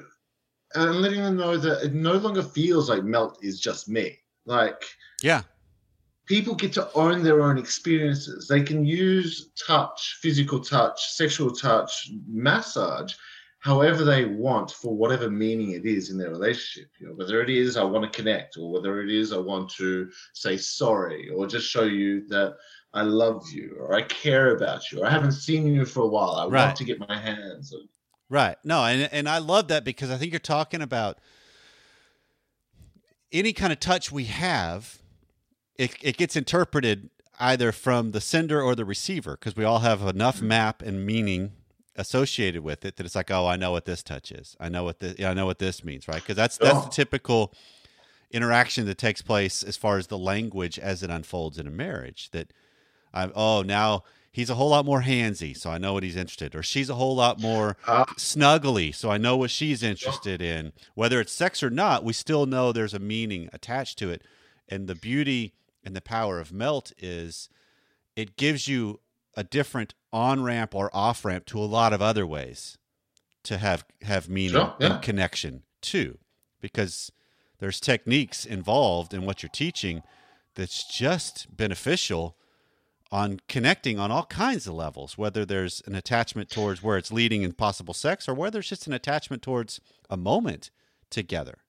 and 0.76 1.02
letting 1.02 1.22
them 1.22 1.38
know 1.38 1.58
that 1.58 1.84
it 1.84 1.94
no 1.94 2.14
longer 2.14 2.44
feels 2.44 2.90
like 2.90 3.04
Melt 3.04 3.40
is 3.42 3.60
just 3.60 3.90
me. 3.90 4.20
Like 4.46 4.84
yeah, 5.22 5.42
people 6.26 6.56
get 6.56 6.74
to 6.74 6.92
own 6.94 7.24
their 7.24 7.42
own 7.42 7.58
experiences. 7.58 8.48
They 8.48 8.62
can 8.62 8.86
use 8.86 9.50
touch, 9.68 10.18
physical 10.22 10.60
touch, 10.60 11.12
sexual 11.12 11.52
touch, 11.52 12.12
massage, 12.28 13.14
however 13.60 14.04
they 14.04 14.26
want 14.26 14.72
for 14.72 14.96
whatever 14.96 15.30
meaning 15.30 15.72
it 15.72 15.86
is 15.86 16.10
in 16.10 16.18
their 16.18 16.30
relationship. 16.30 16.90
You 17.00 17.08
know, 17.08 17.14
whether 17.14 17.42
it 17.42 17.50
is 17.50 17.78
I 17.78 17.84
want 17.84 18.12
to 18.12 18.18
connect, 18.18 18.58
or 18.58 18.72
whether 18.72 19.02
it 19.02 19.10
is 19.10 19.34
I 19.34 19.38
want 19.38 19.70
to 19.72 20.10
say 20.34 20.56
sorry, 20.58 21.30
or 21.30 21.48
just 21.48 21.70
show 21.70 21.84
you 21.84 22.28
that 22.28 22.56
I 22.94 23.04
love 23.04 23.50
you, 23.52 23.78
or 23.80 23.94
I 23.94 24.02
care 24.02 24.56
about 24.56 24.92
you, 24.92 25.02
or 25.02 25.06
I 25.06 25.12
haven't 25.12 25.34
seen 25.34 25.68
you 25.68 25.86
for 25.86 26.02
a 26.02 26.08
while. 26.08 26.32
I 26.32 26.48
Right. 26.48 26.66
want 26.66 26.78
to 26.78 26.84
get 26.86 27.00
my 27.00 27.18
hands. 27.20 27.72
on 27.74 27.88
Right. 28.30 28.58
No, 28.64 28.84
and 28.86 29.10
and 29.12 29.28
I 29.30 29.38
love 29.40 29.68
that 29.70 29.84
because 29.84 30.10
I 30.12 30.18
think 30.18 30.32
you're 30.32 30.40
talking 30.40 30.82
about 30.82 31.18
any 33.32 33.54
kind 33.54 33.72
of 33.72 33.80
touch 33.80 34.12
we 34.12 34.26
have, 34.26 35.00
it, 35.78 35.96
it 36.02 36.18
gets 36.18 36.36
interpreted 36.36 37.10
either 37.40 37.72
from 37.72 38.12
the 38.12 38.22
sender 38.22 38.62
or 38.62 38.76
the 38.76 38.86
receiver 38.86 39.34
because 39.34 39.56
we 39.56 39.64
all 39.64 39.80
have 39.80 40.02
enough 40.06 40.38
mm-hmm. 40.38 40.48
map 40.50 40.82
and 40.82 41.06
meaning 41.06 41.54
associated 41.96 42.64
with 42.64 42.86
it 42.86 42.96
that 42.98 43.06
it's 43.06 43.16
like, 43.16 43.30
oh, 43.32 43.46
I 43.48 43.56
know 43.56 43.72
what 43.72 43.86
this 43.86 44.02
touch 44.04 44.32
is. 44.32 44.56
I 44.60 44.70
know 44.70 44.84
what 44.84 45.00
this. 45.00 45.20
I 45.24 45.34
know 45.34 45.46
what 45.46 45.60
this 45.60 45.84
means, 45.84 46.08
right? 46.08 46.22
Because 46.22 46.36
that's 46.36 46.58
that's 46.58 46.80
the 46.82 46.88
Oh. 46.88 46.92
typical 46.92 47.54
interaction 48.32 48.86
that 48.86 48.98
takes 48.98 49.22
place 49.22 49.64
as 49.64 49.76
far 49.76 49.98
as 49.98 50.08
the 50.08 50.18
language 50.18 50.78
as 50.80 51.02
it 51.04 51.10
unfolds 51.10 51.58
in 51.58 51.68
a 51.68 51.72
marriage. 51.72 52.30
That 52.32 52.52
I 53.14 53.30
oh 53.36 53.62
now 53.64 54.04
he's 54.32 54.50
a 54.50 54.56
whole 54.56 54.70
lot 54.70 54.86
more 54.86 55.02
handsy, 55.02 55.58
so 55.58 55.70
I 55.72 55.78
know 55.78 55.94
what 55.94 56.04
he's 56.04 56.16
interested, 56.16 56.56
or 56.56 56.64
she's 56.64 56.90
a 56.90 56.96
whole 56.96 57.16
lot 57.16 57.40
more 57.40 57.78
Ah. 57.88 58.06
snuggly, 58.18 58.94
so 58.94 59.10
I 59.10 59.18
know 59.18 59.36
what 59.38 59.52
she's 59.52 59.82
interested 59.84 60.42
in. 60.42 60.72
Whether 60.96 61.20
it's 61.20 61.34
sex 61.34 61.64
or 61.64 61.70
not, 61.70 62.04
we 62.04 62.14
still 62.14 62.46
know 62.46 62.72
there's 62.72 62.94
a 62.94 63.00
meaning 63.00 63.50
attached 63.54 63.98
to 64.00 64.10
it. 64.12 64.22
And 64.68 64.88
the 64.88 64.96
beauty 64.96 65.54
and 65.84 65.96
the 65.96 66.02
power 66.02 66.40
of 66.40 66.52
melt 66.54 66.92
is 67.00 67.50
it 68.16 68.38
gives 68.38 68.68
you 68.68 69.00
a 69.36 69.44
different 69.44 69.94
on 70.14 70.44
ramp 70.44 70.76
or 70.76 70.90
off 70.94 71.26
ramp 71.26 71.46
to 71.48 71.60
a 71.60 71.66
lot 71.66 71.94
of 71.94 72.02
other 72.02 72.26
ways 72.28 72.78
to 73.44 73.58
have 73.58 73.84
have 74.04 74.30
meaning 74.30 74.52
Sure, 74.52 74.76
yeah. 74.80 74.94
and 74.96 75.02
connection 75.02 75.64
too, 75.82 76.18
because 76.62 77.12
there's 77.60 77.80
techniques 77.80 78.46
involved 78.46 79.14
in 79.14 79.26
what 79.26 79.42
you're 79.42 79.50
teaching 79.50 80.04
that's 80.56 80.84
just 80.86 81.56
beneficial 81.56 82.36
on 83.12 83.40
connecting 83.48 83.98
on 84.00 84.12
all 84.12 84.26
kinds 84.26 84.68
of 84.68 84.74
levels, 84.74 85.18
whether 85.18 85.46
there's 85.46 85.82
an 85.86 85.96
attachment 85.96 86.50
towards 86.50 86.84
where 86.84 86.98
it's 86.98 87.12
leading 87.12 87.42
in 87.42 87.54
possible 87.54 87.94
sex 87.94 88.28
or 88.28 88.34
whether 88.34 88.60
it's 88.60 88.70
just 88.70 88.88
an 88.88 88.94
attachment 88.94 89.42
towards 89.42 89.82
a 90.10 90.18
moment 90.18 90.70
together. 91.10 91.60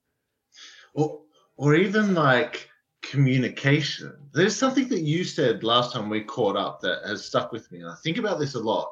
or 0.93 1.21
or 1.57 1.75
even 1.75 2.13
like 2.15 2.69
communication. 3.01 4.13
There's 4.33 4.55
something 4.55 4.87
that 4.89 5.01
you 5.01 5.23
said 5.23 5.63
last 5.63 5.93
time 5.93 6.09
we 6.09 6.21
caught 6.21 6.57
up 6.57 6.81
that 6.81 7.03
has 7.05 7.25
stuck 7.25 7.51
with 7.51 7.71
me, 7.71 7.79
and 7.79 7.89
I 7.89 7.95
think 8.03 8.17
about 8.17 8.39
this 8.39 8.55
a 8.55 8.59
lot. 8.59 8.91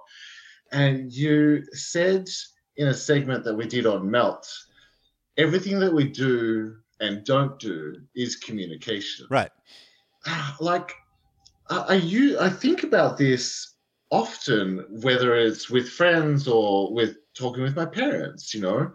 And 0.72 1.12
you 1.12 1.64
said 1.74 2.30
in 2.78 2.88
a 2.88 2.94
segment 2.94 3.44
that 3.44 3.56
we 3.56 3.66
did 3.68 3.86
on 3.86 4.10
Melt, 4.10 4.48
everything 5.38 5.80
that 5.80 5.94
we 5.94 6.06
do 6.10 6.76
and 7.00 7.24
don't 7.24 7.58
do 7.60 7.96
is 8.16 8.36
communication. 8.36 9.28
Right. 9.30 9.52
Like, 10.60 10.94
I 11.70 11.96
you 11.96 12.40
I 12.40 12.50
think 12.50 12.84
about 12.84 13.18
this 13.18 13.76
often, 14.12 14.86
whether 15.02 15.36
it's 15.36 15.70
with 15.70 15.90
friends 15.90 16.48
or 16.48 16.94
with 16.94 17.18
talking 17.36 17.64
with 17.64 17.76
my 17.76 17.86
parents, 17.86 18.54
you 18.54 18.62
know 18.62 18.92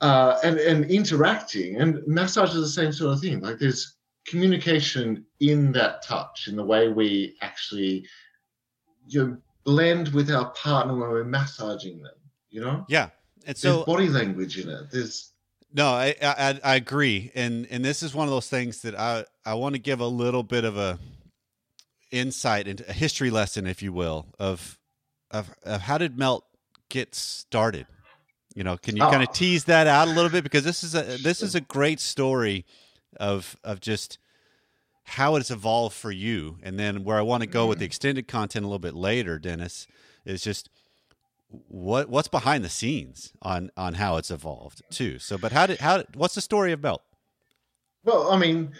uh, 0.00 0.38
and 0.44 0.58
and 0.58 0.84
interacting. 0.90 1.76
And 1.76 2.06
massage 2.06 2.54
is 2.54 2.60
the 2.60 2.68
same 2.68 2.92
sort 2.92 3.14
of 3.14 3.20
thing. 3.20 3.40
Like 3.40 3.58
there's 3.58 3.96
communication 4.26 5.24
in 5.40 5.72
that 5.72 6.02
touch 6.02 6.48
in 6.48 6.56
the 6.56 6.64
way 6.64 6.88
we 6.88 7.36
actually 7.40 8.06
you 9.06 9.26
know, 9.26 9.36
blend 9.64 10.08
with 10.08 10.30
our 10.30 10.50
partner 10.50 10.94
when 10.94 11.08
we're 11.08 11.24
massaging 11.24 12.02
them 12.02 12.12
you 12.50 12.60
know? 12.60 12.84
Yeah. 12.88 13.10
And 13.46 13.56
there's 13.56 13.60
so 13.60 13.84
body 13.84 14.08
language 14.08 14.58
in 14.58 14.68
it. 14.68 14.90
There's 14.90 15.32
No, 15.72 15.86
I, 15.86 16.14
I 16.20 16.60
I 16.62 16.76
agree, 16.76 17.30
and 17.34 17.66
and 17.70 17.84
this 17.84 18.02
is 18.02 18.14
one 18.14 18.26
of 18.26 18.30
those 18.30 18.48
things 18.48 18.82
that 18.82 18.98
I 18.98 19.24
I 19.44 19.54
want 19.54 19.74
to 19.74 19.78
give 19.78 20.00
a 20.00 20.06
little 20.06 20.42
bit 20.42 20.64
of 20.64 20.76
a 20.76 20.98
insight 22.10 22.66
into 22.68 22.88
a 22.88 22.92
history 22.92 23.30
lesson, 23.30 23.66
if 23.66 23.82
you 23.82 23.92
will, 23.92 24.26
of 24.38 24.78
of, 25.30 25.54
of 25.62 25.82
how 25.82 25.98
did 25.98 26.18
Melt 26.18 26.44
get 26.88 27.14
started. 27.14 27.86
You 28.54 28.64
know, 28.64 28.78
can 28.78 28.96
you 28.96 29.02
kind 29.02 29.22
of 29.22 29.28
Oh. 29.28 29.32
tease 29.32 29.64
that 29.64 29.86
out 29.86 30.08
a 30.08 30.10
little 30.10 30.30
bit 30.30 30.42
because 30.42 30.64
this 30.64 30.82
is 30.82 30.94
a 30.94 31.02
this 31.22 31.42
is 31.42 31.54
a 31.54 31.60
great 31.60 32.00
story 32.00 32.64
of 33.20 33.56
of 33.62 33.80
just 33.80 34.18
how 35.04 35.36
it's 35.36 35.50
evolved 35.50 35.94
for 35.94 36.10
you, 36.10 36.58
and 36.62 36.78
then 36.78 37.04
where 37.04 37.18
I 37.18 37.22
want 37.22 37.42
to 37.42 37.46
go 37.46 37.66
with 37.66 37.78
the 37.78 37.84
mm-hmm. 37.84 37.88
extended 37.90 38.28
content 38.28 38.64
a 38.64 38.68
little 38.68 38.78
bit 38.78 38.94
later, 38.94 39.38
Dennis, 39.38 39.86
is 40.24 40.42
just 40.42 40.68
what 41.68 42.08
what's 42.08 42.28
behind 42.28 42.64
the 42.64 42.68
scenes 42.68 43.32
on 43.42 43.70
on 43.76 43.94
how 43.94 44.16
it's 44.16 44.30
evolved 44.30 44.82
too. 44.90 45.18
So, 45.18 45.38
but 45.38 45.52
how 45.52 45.66
did 45.66 45.78
how 45.80 46.04
what's 46.14 46.34
the 46.34 46.40
story 46.40 46.72
of 46.72 46.82
Melt? 46.82 47.02
well 48.04 48.30
i 48.30 48.38
mean 48.38 48.72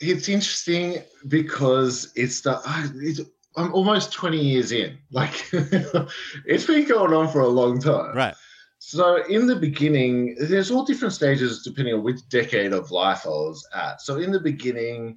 it's 0.00 0.28
interesting 0.28 1.02
because 1.28 2.12
it's 2.16 2.40
the 2.42 2.60
it's, 2.96 3.20
i'm 3.56 3.72
almost 3.72 4.12
20 4.12 4.38
years 4.38 4.72
in 4.72 4.98
like 5.10 5.48
it's 5.52 6.66
been 6.66 6.86
going 6.86 7.12
on 7.12 7.28
for 7.28 7.40
a 7.40 7.48
long 7.48 7.80
time 7.80 8.14
Right. 8.14 8.34
So 8.78 9.24
in 9.24 9.48
the 9.48 9.56
beginning, 9.56 10.36
there's 10.38 10.70
all 10.70 10.84
different 10.84 11.12
stages 11.12 11.64
depending 11.64 11.94
on 11.94 12.04
which 12.04 12.28
decade 12.28 12.72
of 12.72 12.92
life 12.92 13.26
I 13.26 13.30
was 13.30 13.66
at. 13.74 14.00
So 14.00 14.18
in 14.18 14.30
the 14.30 14.38
beginning, 14.38 15.16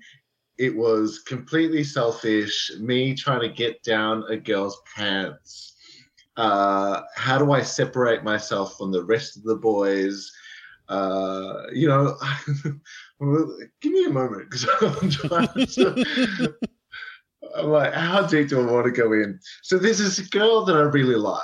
it 0.57 0.75
was 0.75 1.19
completely 1.19 1.83
selfish, 1.83 2.71
me 2.79 3.13
trying 3.13 3.41
to 3.41 3.49
get 3.49 3.83
down 3.83 4.23
a 4.27 4.37
girl's 4.37 4.81
pants. 4.95 5.75
Uh, 6.35 7.01
how 7.15 7.37
do 7.37 7.51
I 7.51 7.61
separate 7.61 8.23
myself 8.23 8.75
from 8.77 8.91
the 8.91 9.03
rest 9.03 9.37
of 9.37 9.43
the 9.43 9.55
boys? 9.55 10.31
Uh, 10.87 11.63
you 11.71 11.87
know, 11.87 12.17
give 13.81 13.91
me 13.91 14.05
a 14.05 14.09
moment 14.09 14.49
because 14.49 14.67
I'm 14.81 15.09
trying 15.09 15.65
to. 15.65 16.55
I'm 17.55 17.67
like, 17.67 17.93
how 17.93 18.27
deep 18.27 18.49
do 18.49 18.61
I 18.61 18.71
want 18.71 18.85
to 18.85 18.91
go 18.91 19.13
in? 19.13 19.39
So 19.63 19.77
there's 19.77 19.97
this 19.97 20.19
girl 20.27 20.65
that 20.65 20.75
I 20.75 20.81
really 20.81 21.15
like 21.15 21.43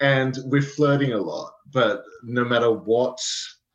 and 0.00 0.38
we're 0.44 0.62
flirting 0.62 1.12
a 1.12 1.18
lot 1.18 1.52
but 1.72 2.02
no 2.22 2.44
matter 2.44 2.70
what 2.70 3.18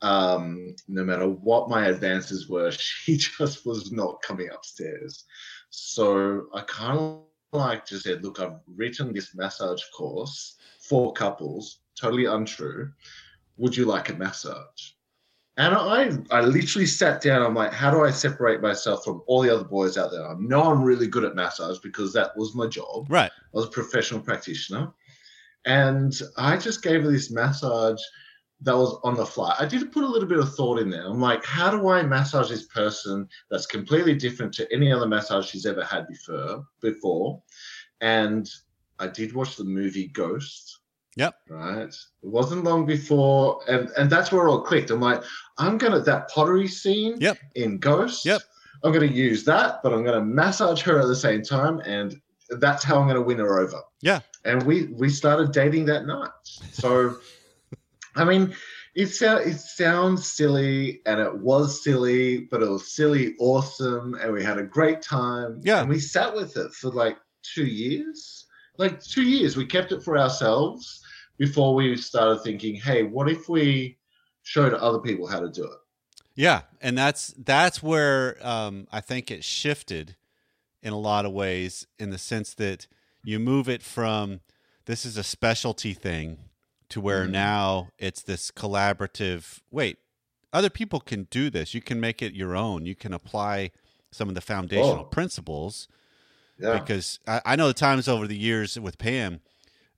um 0.01 0.75
no 0.87 1.03
matter 1.03 1.27
what 1.27 1.69
my 1.69 1.87
advances 1.87 2.49
were 2.49 2.71
she 2.71 3.17
just 3.17 3.65
was 3.65 3.91
not 3.91 4.21
coming 4.21 4.49
upstairs 4.53 5.25
so 5.69 6.45
i 6.53 6.61
kind 6.61 6.97
of 6.97 7.21
like 7.51 7.85
just 7.85 8.03
said 8.03 8.23
look 8.23 8.39
i've 8.39 8.59
written 8.75 9.13
this 9.13 9.35
massage 9.35 9.81
course 9.95 10.57
for 10.79 11.13
couples 11.13 11.79
totally 11.99 12.25
untrue 12.25 12.91
would 13.57 13.75
you 13.75 13.85
like 13.85 14.09
a 14.09 14.13
massage 14.13 14.91
and 15.57 15.75
I, 15.75 16.11
I 16.31 16.41
literally 16.41 16.87
sat 16.87 17.21
down. 17.21 17.43
I'm 17.43 17.53
like, 17.53 17.73
how 17.73 17.91
do 17.91 18.03
I 18.03 18.11
separate 18.11 18.61
myself 18.61 19.03
from 19.03 19.21
all 19.27 19.41
the 19.41 19.53
other 19.53 19.63
boys 19.63 19.97
out 19.97 20.11
there? 20.11 20.27
I 20.27 20.33
know 20.39 20.63
I'm 20.63 20.83
really 20.83 21.07
good 21.07 21.23
at 21.23 21.35
massage 21.35 21.77
because 21.79 22.11
that 22.13 22.35
was 22.35 22.55
my 22.55 22.67
job. 22.67 23.05
Right. 23.09 23.31
I 23.31 23.57
was 23.57 23.65
a 23.65 23.69
professional 23.69 24.19
practitioner. 24.19 24.91
And 25.65 26.13
I 26.37 26.57
just 26.57 26.81
gave 26.81 27.03
her 27.03 27.11
this 27.11 27.31
massage 27.31 28.01
that 28.61 28.75
was 28.75 28.99
on 29.03 29.15
the 29.15 29.25
fly. 29.25 29.55
I 29.59 29.65
did 29.65 29.91
put 29.91 30.03
a 30.03 30.07
little 30.07 30.27
bit 30.27 30.39
of 30.39 30.55
thought 30.55 30.79
in 30.79 30.89
there. 30.89 31.05
I'm 31.05 31.21
like, 31.21 31.45
how 31.45 31.69
do 31.69 31.89
I 31.89 32.01
massage 32.01 32.49
this 32.49 32.65
person 32.65 33.27
that's 33.51 33.65
completely 33.65 34.15
different 34.15 34.53
to 34.55 34.73
any 34.73 34.91
other 34.91 35.07
massage 35.07 35.49
she's 35.49 35.65
ever 35.65 35.83
had 35.83 36.07
before? 36.07 36.65
Before, 36.81 37.43
and 38.01 38.49
I 38.99 39.07
did 39.07 39.33
watch 39.33 39.55
the 39.55 39.65
movie 39.65 40.07
Ghost. 40.07 40.79
Yep. 41.15 41.35
Right. 41.49 41.87
It 41.89 41.97
wasn't 42.21 42.63
long 42.63 42.85
before, 42.85 43.59
and 43.67 43.89
and 43.97 44.09
that's 44.09 44.31
where 44.31 44.47
it 44.47 44.49
all 44.49 44.61
clicked. 44.61 44.89
I'm 44.89 44.99
like, 45.01 45.23
I'm 45.57 45.77
gonna 45.77 45.99
that 46.01 46.29
pottery 46.29 46.67
scene. 46.67 47.17
Yep. 47.19 47.37
In 47.55 47.77
Ghost. 47.77 48.25
Yep. 48.25 48.41
I'm 48.83 48.91
gonna 48.91 49.05
use 49.05 49.43
that, 49.45 49.81
but 49.83 49.93
I'm 49.93 50.03
gonna 50.03 50.23
massage 50.25 50.81
her 50.83 50.99
at 50.99 51.07
the 51.07 51.15
same 51.15 51.43
time, 51.43 51.79
and 51.79 52.19
that's 52.49 52.83
how 52.83 52.99
I'm 52.99 53.07
gonna 53.07 53.21
win 53.21 53.39
her 53.39 53.59
over. 53.59 53.81
Yeah. 54.01 54.21
And 54.45 54.63
we 54.63 54.87
we 54.87 55.09
started 55.09 55.51
dating 55.51 55.85
that 55.85 56.05
night. 56.05 56.31
So, 56.43 57.17
I 58.15 58.25
mean, 58.25 58.55
it 58.95 59.09
it 59.21 59.59
sounds 59.59 60.27
silly, 60.27 61.01
and 61.05 61.19
it 61.19 61.37
was 61.37 61.83
silly, 61.83 62.47
but 62.49 62.63
it 62.63 62.69
was 62.69 62.95
silly, 62.95 63.35
awesome, 63.39 64.15
and 64.15 64.33
we 64.33 64.43
had 64.43 64.57
a 64.57 64.63
great 64.63 65.01
time. 65.01 65.61
Yeah. 65.63 65.81
And 65.81 65.89
we 65.89 65.99
sat 65.99 66.33
with 66.33 66.57
it 66.57 66.71
for 66.73 66.89
like 66.89 67.17
two 67.43 67.65
years, 67.65 68.47
like 68.77 68.99
two 69.01 69.23
years. 69.23 69.55
We 69.55 69.67
kept 69.67 69.91
it 69.91 70.01
for 70.01 70.17
ourselves 70.17 71.02
before 71.37 71.73
we 71.75 71.95
started 71.97 72.41
thinking, 72.43 72.75
hey, 72.75 73.03
what 73.03 73.29
if 73.29 73.49
we 73.49 73.97
showed 74.43 74.73
other 74.73 74.99
people 74.99 75.27
how 75.27 75.39
to 75.39 75.49
do 75.49 75.63
it? 75.65 75.77
Yeah, 76.35 76.61
and 76.81 76.97
that's 76.97 77.33
that's 77.37 77.83
where 77.83 78.37
um, 78.45 78.87
I 78.91 79.01
think 79.01 79.29
it 79.29 79.43
shifted 79.43 80.15
in 80.81 80.91
a 80.93 80.97
lot 80.99 81.25
of 81.25 81.31
ways, 81.31 81.85
in 81.99 82.09
the 82.09 82.17
sense 82.17 82.53
that 82.55 82.87
you 83.23 83.39
move 83.39 83.69
it 83.69 83.83
from 83.83 84.41
this 84.85 85.05
is 85.05 85.15
a 85.15 85.23
specialty 85.23 85.93
thing 85.93 86.37
to 86.89 86.99
where 86.99 87.25
Mhm. 87.25 87.31
now 87.31 87.89
it's 87.97 88.21
this 88.21 88.51
collaborative. 88.51 89.59
Wait, 89.71 89.97
other 90.51 90.69
people 90.69 90.99
can 90.99 91.23
do 91.29 91.49
this. 91.49 91.73
You 91.73 91.81
can 91.81 91.99
make 91.99 92.21
it 92.21 92.33
your 92.33 92.55
own. 92.55 92.85
You 92.85 92.95
can 92.95 93.13
apply 93.13 93.71
some 94.11 94.27
of 94.27 94.35
the 94.35 94.41
foundational 94.41 95.05
Oh. 95.05 95.09
principles 95.09 95.87
Yeah. 96.59 96.79
because 96.79 97.19
I, 97.27 97.41
I 97.45 97.55
know 97.55 97.67
the 97.67 97.73
times 97.73 98.07
over 98.07 98.27
the 98.27 98.37
years 98.37 98.77
with 98.79 98.97
Pam, 98.97 99.39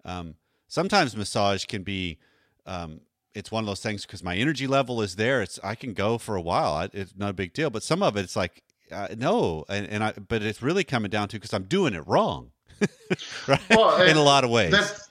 um, 0.06 0.36
sometimes 0.68 1.16
massage 1.16 1.66
can 1.66 1.84
be, 1.84 2.18
um, 2.66 3.02
it's 3.34 3.52
one 3.52 3.64
of 3.64 3.68
those 3.68 3.82
things 3.82 4.06
because 4.06 4.24
my 4.24 4.36
energy 4.36 4.68
level 4.68 5.02
is 5.02 5.16
there. 5.16 5.42
It's 5.42 5.60
I 5.64 5.76
can 5.76 5.94
go 5.94 6.18
for 6.18 6.36
a 6.36 6.42
while. 6.42 6.74
I, 6.74 6.90
it's 6.94 7.14
not 7.16 7.30
a 7.30 7.34
big 7.34 7.54
deal. 7.54 7.70
But 7.70 7.84
some 7.84 8.02
of 8.02 8.16
it, 8.16 8.22
it's 8.22 8.36
like 8.36 8.64
uh, 8.92 9.10
no, 9.18 9.66
and, 9.68 9.88
and 9.88 10.04
I. 10.04 10.14
But 10.14 10.42
it's 10.42 10.62
really 10.62 10.84
coming 10.84 11.10
down 11.10 11.28
to 11.30 11.38
because 11.38 11.54
I'm 11.54 11.64
doing 11.64 11.94
it 11.94 12.08
wrong, 12.08 12.52
right? 13.48 13.62
Well, 13.70 14.02
In 14.02 14.18
a 14.18 14.24
lot 14.24 14.44
of 14.44 14.50
ways. 14.50 14.72
That's 14.72 15.10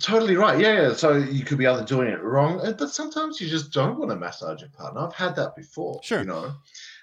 totally 0.00 0.36
right. 0.36 0.58
Yeah, 0.58 0.88
yeah. 0.88 0.92
So 0.94 1.16
you 1.16 1.44
could 1.44 1.58
be 1.58 1.66
either 1.66 1.84
doing 1.84 2.08
it 2.08 2.22
wrong, 2.22 2.60
but 2.78 2.90
sometimes 2.90 3.40
you 3.40 3.48
just 3.48 3.72
don't 3.72 3.98
want 3.98 4.10
to 4.10 4.16
massage 4.16 4.60
your 4.60 4.70
partner. 4.70 5.00
I've 5.00 5.14
had 5.14 5.36
that 5.36 5.54
before. 5.56 6.00
Sure. 6.02 6.20
You 6.20 6.26
know, 6.26 6.54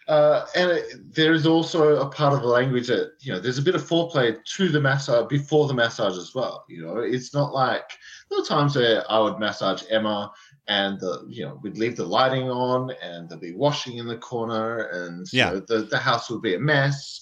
uh, 0.08 0.46
and 0.56 0.72
it, 0.72 0.86
there 1.14 1.34
is 1.34 1.46
also 1.46 1.98
a 2.02 2.10
part 2.10 2.34
of 2.34 2.42
the 2.42 2.48
language 2.48 2.88
that 2.88 3.14
you 3.22 3.32
know 3.32 3.40
there's 3.40 3.58
a 3.58 3.62
bit 3.62 3.76
of 3.76 3.82
foreplay 3.84 4.38
to 4.44 4.70
the 4.70 4.80
massage 4.82 5.28
before 5.30 5.68
the 5.68 5.74
massage 5.74 6.18
as 6.18 6.34
well. 6.36 6.66
You 6.70 6.86
know, 6.86 6.98
it's 6.98 7.34
not 7.34 7.54
like 7.54 7.90
there 8.30 8.40
are 8.40 8.46
times 8.46 8.76
where 8.76 9.10
I 9.12 9.20
would 9.20 9.40
massage 9.40 9.84
Emma. 9.90 10.32
And 10.70 10.98
the 11.02 11.26
you 11.28 11.44
know 11.44 11.60
we'd 11.62 11.78
leave 11.78 11.98
the 11.98 12.06
lighting 12.06 12.50
on, 12.50 12.90
and 13.04 13.28
there'd 13.28 13.42
be 13.42 13.54
washing 13.54 13.98
in 13.98 14.08
the 14.08 14.16
corner, 14.18 14.84
and 14.94 15.28
you 15.34 15.40
Yeah. 15.40 15.50
know, 15.52 15.60
the 15.60 15.80
the 15.84 15.98
house 15.98 16.30
would 16.30 16.42
be 16.42 16.56
a 16.56 16.60
mess. 16.60 17.20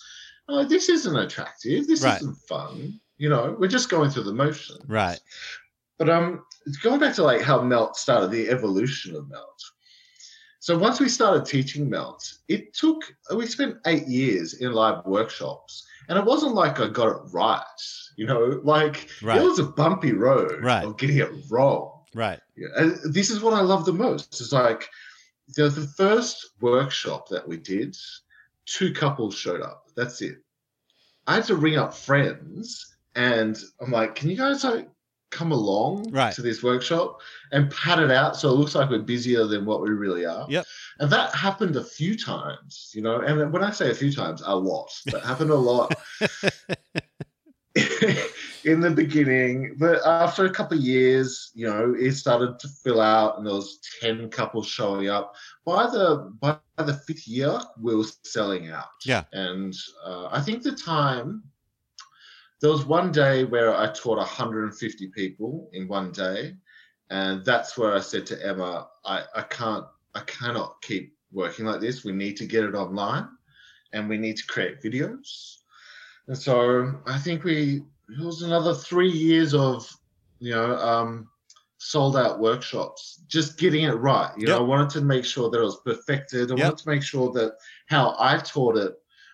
Like, 0.47 0.69
this 0.69 0.89
isn't 0.89 1.15
attractive. 1.15 1.87
This 1.87 2.03
Right. 2.03 2.21
isn't 2.21 2.35
fun. 2.47 2.99
You 3.17 3.29
know, 3.29 3.55
we're 3.57 3.67
just 3.67 3.89
going 3.89 4.11
through 4.11 4.25
the 4.25 4.33
motions. 4.33 4.81
right. 4.87 5.19
But 5.97 6.09
um, 6.09 6.43
going 6.83 6.99
back 6.99 7.15
to 7.15 7.23
like 7.23 7.41
how 7.41 7.61
Melt 7.63 7.95
started, 7.97 8.29
the 8.29 8.49
evolution 8.49 9.15
of 9.15 9.27
Melt. 9.27 9.61
So 10.61 10.77
once 10.77 10.99
we 10.99 11.09
started 11.09 11.43
teaching 11.43 11.89
melts, 11.89 12.41
it 12.47 12.75
took 12.75 13.01
we 13.35 13.47
spent 13.47 13.77
eight 13.87 14.07
years 14.07 14.53
in 14.61 14.73
live 14.73 15.03
workshops, 15.07 15.87
and 16.07 16.19
it 16.19 16.23
wasn't 16.23 16.53
like 16.53 16.79
I 16.79 16.87
got 16.87 17.07
it 17.07 17.21
right. 17.33 17.81
You 18.15 18.27
know, 18.27 18.61
like 18.63 19.09
Right. 19.23 19.41
it 19.41 19.43
was 19.43 19.57
a 19.57 19.63
bumpy 19.63 20.13
road 20.13 20.63
Right. 20.63 20.85
of 20.85 20.97
getting 20.97 21.17
it 21.17 21.31
wrong. 21.49 22.03
Right. 22.13 22.39
Yeah, 22.55 22.67
and 22.77 22.99
this 23.11 23.31
is 23.31 23.41
what 23.41 23.55
I 23.55 23.61
love 23.61 23.85
the 23.85 23.93
most. 23.93 24.39
It's 24.39 24.51
like 24.51 24.87
the, 25.55 25.67
the 25.67 25.87
first 25.97 26.51
workshop 26.61 27.27
that 27.29 27.47
we 27.47 27.57
did, 27.57 27.97
two 28.65 28.93
couples 28.93 29.33
showed 29.35 29.61
up. 29.61 29.87
That's 29.95 30.21
it. 30.21 30.37
I 31.25 31.35
had 31.35 31.45
to 31.45 31.55
ring 31.55 31.77
up 31.77 31.91
friends 31.95 32.97
and 33.15 33.57
I'm 33.81 33.89
like, 33.89 34.13
can 34.13 34.29
you 34.29 34.37
guys 34.37 34.63
like 34.63 34.87
come 35.31 35.51
along 35.51 36.11
Right. 36.11 36.33
to 36.35 36.41
this 36.41 36.61
workshop 36.61 37.19
and 37.51 37.71
pad 37.71 37.99
it 37.99 38.11
out 38.11 38.35
so 38.35 38.49
it 38.49 38.53
looks 38.53 38.75
like 38.75 38.89
we're 38.89 38.99
busier 38.99 39.45
than 39.45 39.65
what 39.65 39.81
we 39.81 39.89
really 39.89 40.25
are? 40.25 40.45
Yep. 40.49 40.65
And 40.99 41.09
that 41.11 41.33
happened 41.33 41.75
a 41.77 41.83
few 41.83 42.17
times, 42.17 42.91
you 42.93 43.01
know. 43.01 43.21
And 43.21 43.51
when 43.51 43.63
I 43.63 43.71
say 43.71 43.89
a 43.89 43.95
few 43.95 44.11
times, 44.11 44.43
a 44.45 44.55
lot. 44.55 44.91
That 45.07 45.23
happened 45.23 45.49
a 45.51 45.55
lot 45.55 45.93
in 48.65 48.81
the 48.81 48.91
beginning, 48.91 49.75
but 49.79 50.05
after 50.05 50.45
a 50.45 50.49
couple 50.49 50.77
of 50.77 50.83
years, 50.83 51.51
you 51.55 51.65
know, 51.67 51.95
it 51.97 52.11
started 52.13 52.59
to 52.59 52.67
fill 52.67 52.99
out, 52.99 53.37
and 53.37 53.47
there 53.47 53.53
was 53.53 53.79
ten 54.01 54.29
couples 54.29 54.67
showing 54.67 55.07
up. 55.07 55.33
By 55.65 55.85
the 55.89 56.31
by 56.39 56.57
the 56.77 56.93
fifth 57.07 57.27
year, 57.27 57.59
we 57.79 57.95
were 57.95 58.03
selling 58.23 58.69
out. 58.69 58.89
Yeah. 59.05 59.23
and 59.31 59.73
uh, 60.05 60.27
I 60.31 60.41
think 60.41 60.63
the 60.63 60.73
time 60.73 61.43
there 62.61 62.71
was 62.71 62.85
one 62.85 63.11
day 63.11 63.43
where 63.43 63.75
I 63.75 63.91
taught 63.91 64.17
150 64.17 65.07
people 65.07 65.69
in 65.73 65.87
one 65.87 66.11
day, 66.11 66.55
and 67.09 67.43
that's 67.43 67.77
where 67.77 67.93
I 67.95 67.99
said 67.99 68.25
to 68.27 68.45
Emma, 68.45 68.87
I, 69.03 69.23
I 69.35 69.41
can't, 69.41 69.85
I 70.13 70.21
cannot 70.21 70.81
keep 70.81 71.15
working 71.31 71.65
like 71.65 71.81
this. 71.81 72.03
We 72.03 72.11
need 72.11 72.37
to 72.37 72.45
get 72.45 72.63
it 72.63 72.75
online, 72.75 73.27
and 73.93 74.07
we 74.07 74.17
need 74.17 74.37
to 74.37 74.45
create 74.45 74.81
videos. 74.81 75.55
And 76.27 76.37
so 76.37 77.01
I 77.07 77.17
think 77.17 77.43
we 77.43 77.81
it 78.09 78.23
was 78.23 78.41
another 78.43 78.75
three 78.75 79.11
years 79.11 79.53
of 79.53 79.89
you 80.39 80.53
know 80.53 80.75
um, 80.77 81.29
sold 81.79 82.15
out 82.15 82.39
workshops, 82.39 83.23
just 83.27 83.57
getting 83.57 83.85
it 83.85 83.93
right. 83.93 84.31
You 84.37 84.47
know, 84.47 84.57
I 84.59 84.61
wanted 84.61 84.91
to 84.91 85.01
make 85.01 85.25
sure 85.25 85.49
that 85.49 85.59
it 85.59 85.63
was 85.63 85.81
perfected. 85.83 86.51
I 86.51 86.55
Yep. 86.55 86.63
wanted 86.65 86.77
to 86.77 86.89
make 86.89 87.03
sure 87.03 87.31
that 87.31 87.55
how 87.87 88.15
I 88.19 88.37
taught 88.37 88.77
it 88.77 88.93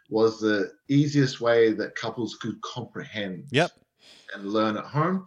was 0.10 0.40
the 0.40 0.72
easiest 0.88 1.42
way 1.42 1.74
that 1.74 1.96
couples 1.96 2.38
could 2.42 2.62
comprehend 2.62 3.46
Yep. 3.52 3.72
and 4.34 4.52
learn 4.52 4.78
at 4.78 4.86
home. 4.86 5.26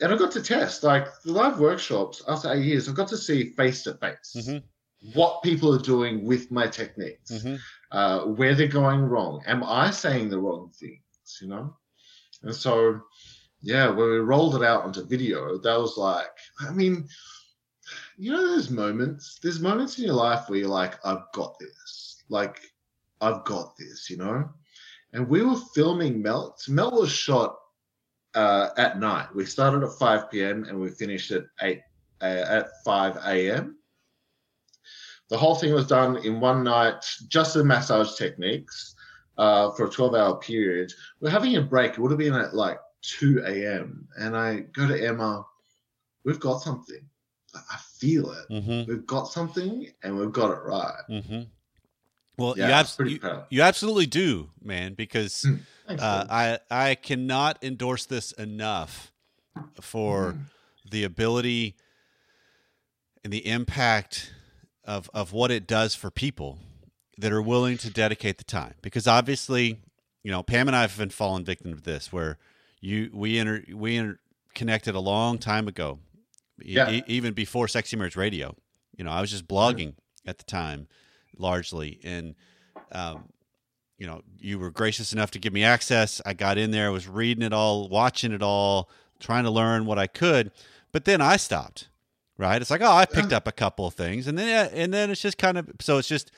And 0.00 0.12
I 0.12 0.16
got 0.16 0.32
to 0.32 0.42
test 0.42 0.82
like 0.82 1.06
the 1.24 1.32
live 1.32 1.58
workshops 1.58 2.22
after 2.28 2.52
eight 2.52 2.64
years. 2.64 2.88
I 2.88 2.92
got 2.92 3.08
to 3.08 3.16
see 3.16 3.52
face 3.52 3.82
to 3.84 3.94
face 3.94 4.34
what 5.14 5.42
people 5.42 5.74
are 5.74 5.78
doing 5.78 6.24
with 6.26 6.50
my 6.50 6.66
techniques 6.66 7.42
hmm 7.42 7.56
uh, 7.92 8.20
where 8.24 8.54
they're 8.54 8.66
going 8.66 9.00
wrong. 9.00 9.42
Am 9.46 9.62
I 9.62 9.90
saying 9.90 10.28
the 10.28 10.40
wrong 10.40 10.72
things? 10.78 11.38
You 11.40 11.48
know, 11.48 11.76
and 12.42 12.54
so 12.54 13.00
yeah, 13.62 13.88
when 13.88 14.10
we 14.10 14.18
rolled 14.18 14.56
it 14.56 14.62
out 14.62 14.84
onto 14.84 15.06
video, 15.06 15.58
that 15.58 15.78
was 15.78 15.96
like, 15.96 16.36
I 16.60 16.72
mean, 16.72 17.08
you 18.16 18.32
know, 18.32 18.46
there's 18.50 18.70
moments, 18.70 19.38
there's 19.42 19.60
moments 19.60 19.98
in 19.98 20.04
your 20.04 20.14
life 20.14 20.48
where 20.48 20.58
you're 20.58 20.68
like, 20.68 20.94
I've 21.04 21.30
got 21.32 21.58
this, 21.58 22.22
like, 22.28 22.60
I've 23.20 23.44
got 23.44 23.76
this, 23.76 24.08
you 24.10 24.16
know. 24.16 24.48
And 25.12 25.28
we 25.28 25.42
were 25.42 25.56
filming 25.74 26.20
Melt. 26.22 26.64
Melt 26.68 26.94
was 26.94 27.10
shot 27.10 27.56
uh, 28.34 28.68
at 28.76 28.98
night. 29.00 29.28
We 29.34 29.44
started 29.46 29.82
at 29.82 29.92
5 29.98 30.30
p.m. 30.30 30.64
and 30.64 30.78
we 30.78 30.90
finished 30.90 31.30
at 31.30 31.44
8 31.60 31.80
uh, 32.20 32.24
at 32.24 32.66
5 32.84 33.16
a.m. 33.26 33.76
The 35.28 35.38
whole 35.38 35.54
thing 35.56 35.72
was 35.72 35.86
done 35.86 36.18
in 36.18 36.40
one 36.40 36.62
night, 36.62 37.04
just 37.28 37.54
the 37.54 37.64
massage 37.64 38.14
techniques 38.16 38.94
uh, 39.38 39.70
for 39.72 39.86
a 39.86 39.90
12 39.90 40.14
hour 40.14 40.36
period. 40.38 40.92
We're 41.20 41.30
having 41.30 41.56
a 41.56 41.62
break. 41.62 41.92
It 41.92 41.98
would 41.98 42.10
have 42.12 42.18
been 42.18 42.34
at 42.34 42.54
like 42.54 42.78
2 43.02 43.42
a.m. 43.46 44.06
And 44.18 44.36
I 44.36 44.60
go 44.72 44.86
to 44.86 45.04
Emma, 45.06 45.44
we've 46.24 46.40
got 46.40 46.58
something. 46.58 47.00
I 47.54 47.78
feel 47.98 48.32
it. 48.32 48.62
hmm 48.62 48.82
We've 48.90 49.06
got 49.06 49.28
something 49.28 49.86
and 50.02 50.16
we've 50.18 50.32
got 50.32 50.50
it 50.50 50.60
right. 50.62 51.02
hmm 51.08 51.42
Well, 52.38 52.54
Yeah, 52.56 52.68
you, 52.68 52.72
abs- 52.74 52.96
you, 52.98 53.20
you 53.50 53.62
absolutely 53.62 54.06
do, 54.06 54.50
man, 54.62 54.94
because 54.94 55.42
Hmm. 55.42 55.56
Uh. 55.88 56.26
I 56.28 56.58
I 56.70 56.94
cannot 56.96 57.62
endorse 57.62 58.06
this 58.06 58.32
enough 58.32 59.12
for 59.80 60.32
Mhm. 60.32 60.40
the 60.90 61.04
ability 61.04 61.76
and 63.24 63.32
the 63.32 63.46
impact 63.46 64.32
of 64.84 65.08
of 65.14 65.32
what 65.32 65.50
it 65.50 65.66
does 65.66 65.94
for 65.94 66.10
people 66.10 66.58
that 67.18 67.32
are 67.32 67.40
willing 67.42 67.78
to 67.78 67.90
dedicate 67.90 68.38
the 68.38 68.44
time. 68.44 68.74
Because 68.82 69.06
obviously, 69.06 69.80
you 70.22 70.30
know, 70.30 70.42
Pam 70.42 70.66
and 70.68 70.76
I 70.76 70.82
have 70.82 70.96
been 70.98 71.10
fallen 71.10 71.44
victim 71.44 71.72
of 71.72 71.84
this, 71.84 72.12
where 72.12 72.36
you 72.80 73.10
we 73.12 73.38
inter, 73.38 73.64
we 73.72 73.96
inter, 73.96 74.18
connected 74.54 74.94
a 74.94 75.00
long 75.00 75.38
time 75.38 75.68
ago, 75.68 76.00
Yeah. 76.58 76.90
e- 76.90 77.04
even 77.06 77.32
before 77.32 77.68
Sexy 77.68 77.96
Marriage 77.96 78.16
Radio. 78.16 78.56
You 78.96 79.04
know, 79.04 79.10
I 79.12 79.20
was 79.20 79.30
just 79.30 79.46
blogging 79.46 79.94
at 80.26 80.38
the 80.38 80.44
time, 80.44 80.88
largely, 81.38 82.00
and 82.02 82.34
um, 82.92 83.24
you 83.98 84.06
know, 84.06 84.22
you 84.38 84.58
were 84.58 84.70
gracious 84.70 85.12
enough 85.12 85.30
to 85.32 85.38
give 85.38 85.52
me 85.52 85.64
access. 85.64 86.20
I 86.26 86.34
got 86.34 86.58
in 86.58 86.70
there, 86.70 86.86
I 86.86 86.90
was 86.90 87.08
reading 87.08 87.42
it 87.42 87.52
all, 87.52 87.88
watching 87.88 88.32
it 88.32 88.42
all, 88.42 88.90
trying 89.20 89.44
to 89.44 89.50
learn 89.50 89.86
what 89.86 89.98
I 89.98 90.06
could. 90.06 90.50
But 90.92 91.04
then 91.04 91.20
I 91.20 91.36
stopped. 91.36 91.88
Right? 92.38 92.60
It's 92.60 92.70
like, 92.70 92.82
oh, 92.82 92.92
I 92.92 93.06
picked 93.06 93.32
up 93.32 93.48
a 93.48 93.52
couple 93.52 93.86
of 93.86 93.94
things, 93.94 94.26
and 94.26 94.38
then 94.38 94.68
and 94.74 94.92
then 94.92 95.10
it's 95.10 95.22
just 95.22 95.38
kind 95.38 95.56
of 95.56 95.70
so 95.80 95.96
it's 95.96 96.08
just 96.08 96.30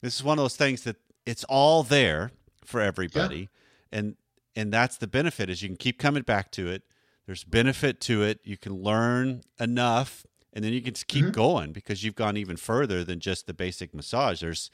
this 0.00 0.14
is 0.14 0.24
one 0.24 0.38
of 0.38 0.42
those 0.42 0.56
things 0.56 0.84
that 0.84 0.96
it's 1.26 1.44
all 1.44 1.82
there 1.82 2.30
for 2.64 2.80
everybody, 2.80 3.50
and 3.92 4.16
and 4.56 4.72
that's 4.72 4.96
the 4.96 5.06
benefit 5.06 5.50
is 5.50 5.62
you 5.62 5.68
can 5.68 5.76
keep 5.76 5.98
coming 5.98 6.22
back 6.22 6.50
to 6.52 6.68
it. 6.68 6.84
There's 7.26 7.44
benefit 7.44 8.00
to 8.02 8.22
it. 8.22 8.40
You 8.44 8.56
can 8.56 8.82
learn 8.82 9.42
enough, 9.60 10.26
and 10.52 10.64
then 10.64 10.72
you 10.72 10.80
can 10.82 10.94
just 10.94 11.06
keep 11.08 11.24
Mm-hmm. 11.24 11.32
going 11.32 11.72
because 11.72 12.02
you've 12.04 12.14
gone 12.14 12.36
even 12.36 12.56
further 12.56 13.04
than 13.04 13.20
just 13.20 13.46
the 13.46 13.54
basic 13.54 13.94
massage. 13.94 14.40
There's 14.40 14.70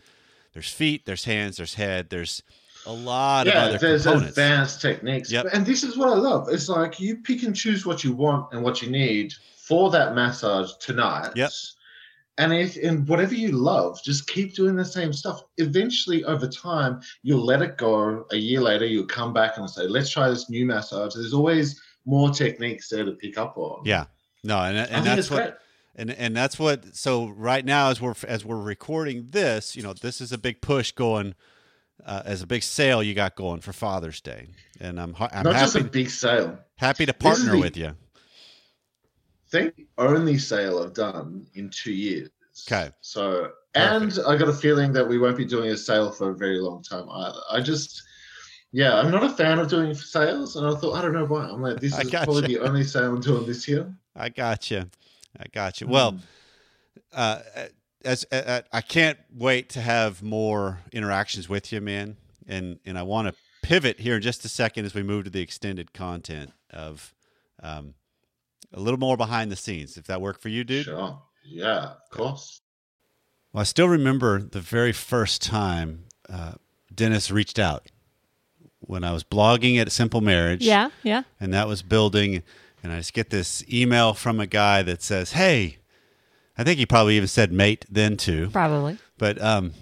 there's 0.55 0.73
feet, 0.73 1.05
there's 1.07 1.25
hands, 1.25 1.59
there's 1.59 1.75
head, 1.75 2.09
there's 2.11 2.43
a 2.87 2.93
lot 2.93 3.47
yeah, 3.47 3.53
of 3.67 3.69
other 3.69 3.79
there's 3.79 4.05
components. 4.05 4.31
advanced 4.31 4.81
techniques. 4.81 5.31
Yep. 5.31 5.47
And 5.53 5.67
this 5.67 5.83
is 5.83 5.97
what 5.97 6.09
I 6.09 6.15
love. 6.15 6.49
It's 6.51 6.69
like 6.69 6.99
you 6.99 7.17
pick 7.17 7.43
and 7.43 7.55
choose 7.55 7.85
what 7.85 8.03
you 8.03 8.13
want 8.13 8.53
and 8.53 8.63
what 8.63 8.81
you 8.81 8.91
need 8.91 9.35
for 9.57 9.91
that 9.91 10.15
massage 10.15 10.71
tonight. 10.81 11.31
Yes. 11.35 11.75
And 12.39 12.53
if 12.53 12.77
and 12.77 13.07
whatever 13.09 13.35
you 13.35 13.51
love, 13.51 14.01
just 14.03 14.29
keep 14.29 14.55
doing 14.55 14.77
the 14.77 14.85
same 14.85 15.13
stuff. 15.13 15.43
Eventually, 15.59 16.25
over 16.25 16.47
time, 16.47 17.01
you'll 17.23 17.45
let 17.45 17.63
it 17.63 17.77
go. 17.77 18.25
A 18.31 18.37
year 18.37 18.61
later, 18.61 18.87
you'll 18.87 19.07
come 19.07 19.33
back 19.33 19.59
and 19.59 19.69
say, 19.69 19.83
"Let's 19.89 20.09
try 20.09 20.31
this 20.31 20.49
new 20.49 20.65
massage." 20.65 21.15
There's 21.15 21.35
always 21.35 21.81
more 22.07 22.31
techniques 22.31 22.89
there 22.89 23.05
to 23.05 23.13
pick 23.13 23.37
up 23.39 23.59
on. 23.59 23.83
Yeah, 23.85 24.05
no, 24.45 24.57
and 24.61 24.77
and 24.79 25.05
that's 25.05 25.31
what 25.31 25.37
great. 25.43 25.55
And 25.95 26.11
and 26.11 26.37
that's 26.37 26.59
what. 26.59 26.95
So 26.97 27.29
right 27.29 27.65
now, 27.65 27.91
as 27.91 28.01
we're 28.01 28.15
as 28.27 28.45
we're 28.45 28.61
recording 28.61 29.29
this, 29.31 29.75
you 29.77 29.83
know, 29.83 29.93
this 29.93 30.21
is 30.21 30.33
a 30.33 30.39
big 30.39 30.61
push 30.61 30.93
going. 30.93 31.35
Uh, 32.07 32.23
as 32.25 32.43
a 32.43 32.47
big 32.47 32.63
sale 32.63 33.03
you 33.03 33.13
got 33.13 33.35
going 33.35 33.61
for 33.61 33.73
Father's 33.73 34.21
Day, 34.21 34.47
and 34.81 35.01
I'm 35.01 35.17
I'm 35.19 35.43
Not 35.43 35.55
just 35.57 35.75
happy 35.75 35.85
a 35.87 35.91
big 35.91 36.09
sale. 36.11 36.57
happy 36.77 37.05
to 37.05 37.13
partner 37.13 37.53
the- 37.53 37.59
with 37.59 37.77
you. 37.77 37.97
think 39.51 39.75
only 39.99 40.39
sale 40.39 40.79
I've 40.83 40.95
done 40.95 41.47
in 41.55 41.71
two 41.71 41.93
years. 41.93 42.31
Okay. 42.71 42.91
So, 43.01 43.51
and 43.75 44.19
I 44.27 44.37
got 44.37 44.49
a 44.49 44.53
feeling 44.53 44.93
that 44.93 45.07
we 45.09 45.19
won't 45.19 45.37
be 45.37 45.45
doing 45.45 45.71
a 45.71 45.77
sale 45.77 46.11
for 46.11 46.31
a 46.31 46.35
very 46.37 46.61
long 46.61 46.83
time 46.83 47.09
either. 47.11 47.39
I 47.51 47.61
just, 47.61 48.03
yeah, 48.73 48.99
I'm 48.99 49.11
not 49.11 49.25
a 49.25 49.31
fan 49.31 49.59
of 49.59 49.69
doing 49.69 49.95
sales, 49.95 50.57
and 50.57 50.67
I 50.67 50.75
thought 50.79 50.95
I 50.95 51.03
don't 51.03 51.13
know 51.15 51.25
why. 51.27 51.47
I'm 51.49 51.63
like, 51.63 51.81
this 51.81 51.99
is 52.03 52.11
probably 52.11 52.43
the 52.43 52.59
only 52.61 52.85
sale 52.85 53.15
I'm 53.15 53.21
doing 53.21 53.47
this 53.47 53.67
year. 53.69 53.93
I 54.15 54.29
got 54.29 54.71
you. 54.71 54.85
I 55.39 55.45
got 55.53 55.81
you. 55.81 55.87
Well, 55.87 56.13
Mm. 56.13 56.21
uh, 57.13 57.41
as 58.05 58.25
uh, 58.33 58.63
I 58.73 58.81
can't 58.81 59.19
wait 59.35 59.69
to 59.71 59.81
have 59.81 60.23
more 60.23 60.81
interactions 60.93 61.49
with 61.49 61.73
you, 61.73 61.81
man. 61.81 62.17
And 62.47 62.79
and 62.85 62.99
I 62.99 63.03
want 63.03 63.29
to 63.29 63.35
pivot 63.63 64.01
here 64.01 64.17
in 64.17 64.23
just 64.23 64.45
a 64.45 64.49
second 64.49 64.85
as 64.85 64.95
we 64.95 65.03
move 65.03 65.25
to 65.25 65.31
the 65.31 65.41
extended 65.41 65.93
content 65.93 66.53
of 66.71 67.15
um, 67.63 67.95
a 68.73 68.81
little 68.81 68.99
more 69.01 69.17
behind 69.17 69.51
the 69.53 69.57
scenes. 69.57 69.97
If 69.97 70.07
that 70.07 70.21
work 70.21 70.41
for 70.41 70.49
you, 70.49 70.65
dude. 70.65 70.85
Sure. 70.87 71.21
Yeah, 71.45 71.93
of 71.93 72.11
course. 72.11 72.61
Well, 73.53 73.63
I 73.63 73.65
still 73.65 73.89
remember 73.89 74.41
the 74.41 74.61
very 74.61 74.93
first 74.93 75.43
time 75.43 76.05
uh, 76.29 76.55
Dennis 76.95 77.31
reached 77.31 77.59
out 77.59 77.91
when 78.81 79.03
I 79.05 79.13
was 79.13 79.25
blogging 79.25 79.79
at 79.81 79.91
Simple 79.91 80.21
Marriage. 80.21 80.63
Yeah, 80.65 80.91
yeah. 81.03 81.23
and 81.41 81.53
that 81.55 81.67
was 81.69 81.83
building 81.83 82.43
and 82.83 82.93
i 82.93 82.99
just 82.99 83.13
get 83.13 83.31
this 83.31 83.65
email 83.73 84.15
from 84.15 84.41
a 84.41 84.47
guy 84.47 84.83
that 84.83 85.03
says 85.03 85.33
hey 85.33 85.79
i 86.57 86.65
think 86.65 86.79
he 86.79 86.87
probably 86.87 87.17
even 87.17 87.29
said 87.29 87.53
mate 87.53 87.85
then 87.91 88.17
too. 88.17 88.49
Probably. 88.51 88.99
but 89.17 89.41
um, 89.43 89.73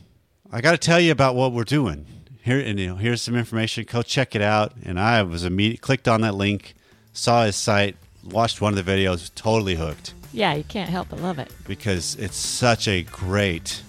i 0.52 0.60
got 0.60 0.72
to 0.72 0.78
tell 0.78 1.00
you 1.00 1.12
about 1.12 1.34
what 1.34 1.52
we're 1.52 1.64
doing. 1.64 2.06
Here 2.42 2.60
and 2.60 2.78
you 2.78 2.86
know 2.88 2.96
here's 2.96 3.22
some 3.22 3.34
information. 3.34 3.84
Go 3.90 4.02
check 4.02 4.34
it 4.36 4.42
out. 4.42 4.72
And 4.84 5.00
i 5.00 5.22
was 5.22 5.44
immediate 5.44 5.80
clicked 5.80 6.06
on 6.06 6.20
that 6.20 6.34
link 6.34 6.74
saw 7.12 7.44
his 7.44 7.56
site 7.56 7.96
watched 8.24 8.60
one 8.60 8.76
of 8.76 8.84
the 8.84 8.90
videos 8.92 9.34
totally 9.34 9.74
hooked. 9.74 10.14
Yeah, 10.32 10.54
you 10.54 10.64
can't 10.64 10.90
help 10.90 11.08
but 11.08 11.20
love 11.20 11.38
it. 11.38 11.50
because 11.66 12.14
it's 12.16 12.36
such 12.36 12.86
a 12.88 13.02
great 13.02 13.82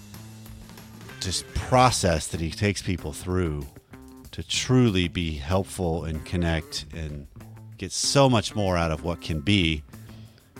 just 1.20 1.46
process 1.54 2.26
that 2.28 2.40
he 2.40 2.50
takes 2.50 2.80
people 2.80 3.12
through 3.12 3.66
to 4.30 4.42
truly 4.42 5.08
be 5.08 5.32
helpful 5.36 6.04
and 6.04 6.24
connect 6.24 6.86
and 6.94 7.26
get 7.78 7.92
so 7.92 8.28
much 8.28 8.54
more 8.54 8.76
out 8.76 8.90
of 8.90 9.02
what 9.04 9.20
can 9.20 9.40
be 9.40 9.82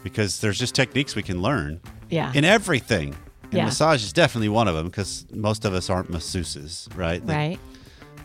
because 0.02 0.40
there's 0.40 0.58
just 0.58 0.74
techniques 0.74 1.14
we 1.16 1.22
can 1.22 1.42
learn 1.42 1.80
Yeah. 2.10 2.32
in 2.34 2.44
everything 2.44 3.14
and 3.44 3.52
Yeah. 3.52 3.64
massage 3.64 4.02
is 4.04 4.12
definitely 4.12 4.48
one 4.48 4.68
of 4.68 4.74
them 4.74 4.86
because 4.86 5.26
most 5.32 5.64
of 5.64 5.74
us 5.74 5.90
aren't 5.90 6.10
masseuses 6.10 6.88
right 6.96 7.24
Like, 7.26 7.36
right. 7.36 7.58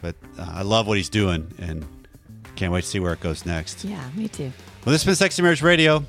but 0.02 0.16
uh, 0.38 0.48
i 0.54 0.62
love 0.62 0.86
what 0.88 0.98
he's 0.98 1.10
doing 1.10 1.52
and 1.60 1.86
can't 2.56 2.72
wait 2.72 2.84
to 2.84 2.88
see 2.88 3.00
where 3.00 3.14
it 3.14 3.20
goes 3.20 3.46
next 3.46 3.84
Yeah, 3.84 4.04
me 4.16 4.28
too. 4.28 4.52
well, 4.86 4.92
this 4.94 5.02
has 5.02 5.06
been 5.06 5.16
Sexy 5.16 5.42
Marriage 5.42 5.62
Radio. 5.64 6.06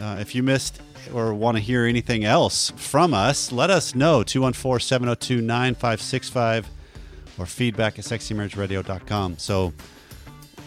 Uh, 0.00 0.18
if 0.20 0.32
you 0.34 0.44
missed 0.44 0.80
or 1.12 1.34
want 1.34 1.56
to 1.56 1.60
hear 1.62 1.84
anything 1.86 2.24
else 2.24 2.72
from 2.76 3.12
us, 3.14 3.50
let 3.50 3.68
us 3.68 3.96
know. 3.96 4.22
214 4.22 4.78
702 4.86 5.40
9565 5.40 6.68
or 7.36 7.46
feedback 7.46 7.98
at 7.98 8.04
sexymarriageradio.com. 8.04 9.38
So, 9.38 9.72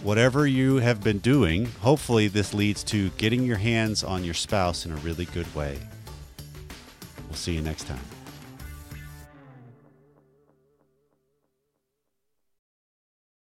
whatever 0.04 0.48
you 0.48 0.78
have 0.78 1.04
been 1.04 1.20
doing, 1.20 1.66
hopefully, 1.82 2.28
this 2.28 2.54
leads 2.54 2.84
to 2.86 3.10
getting 3.12 3.44
your 3.44 3.58
hands 3.58 4.04
on 4.04 4.24
your 4.24 4.34
spouse 4.34 4.86
in 4.86 4.92
a 4.92 4.98
really 4.98 5.26
good 5.26 5.54
way. 5.56 5.80
We'll 7.28 7.36
see 7.36 7.54
you 7.54 7.62
next 7.62 7.88
time. 7.88 8.21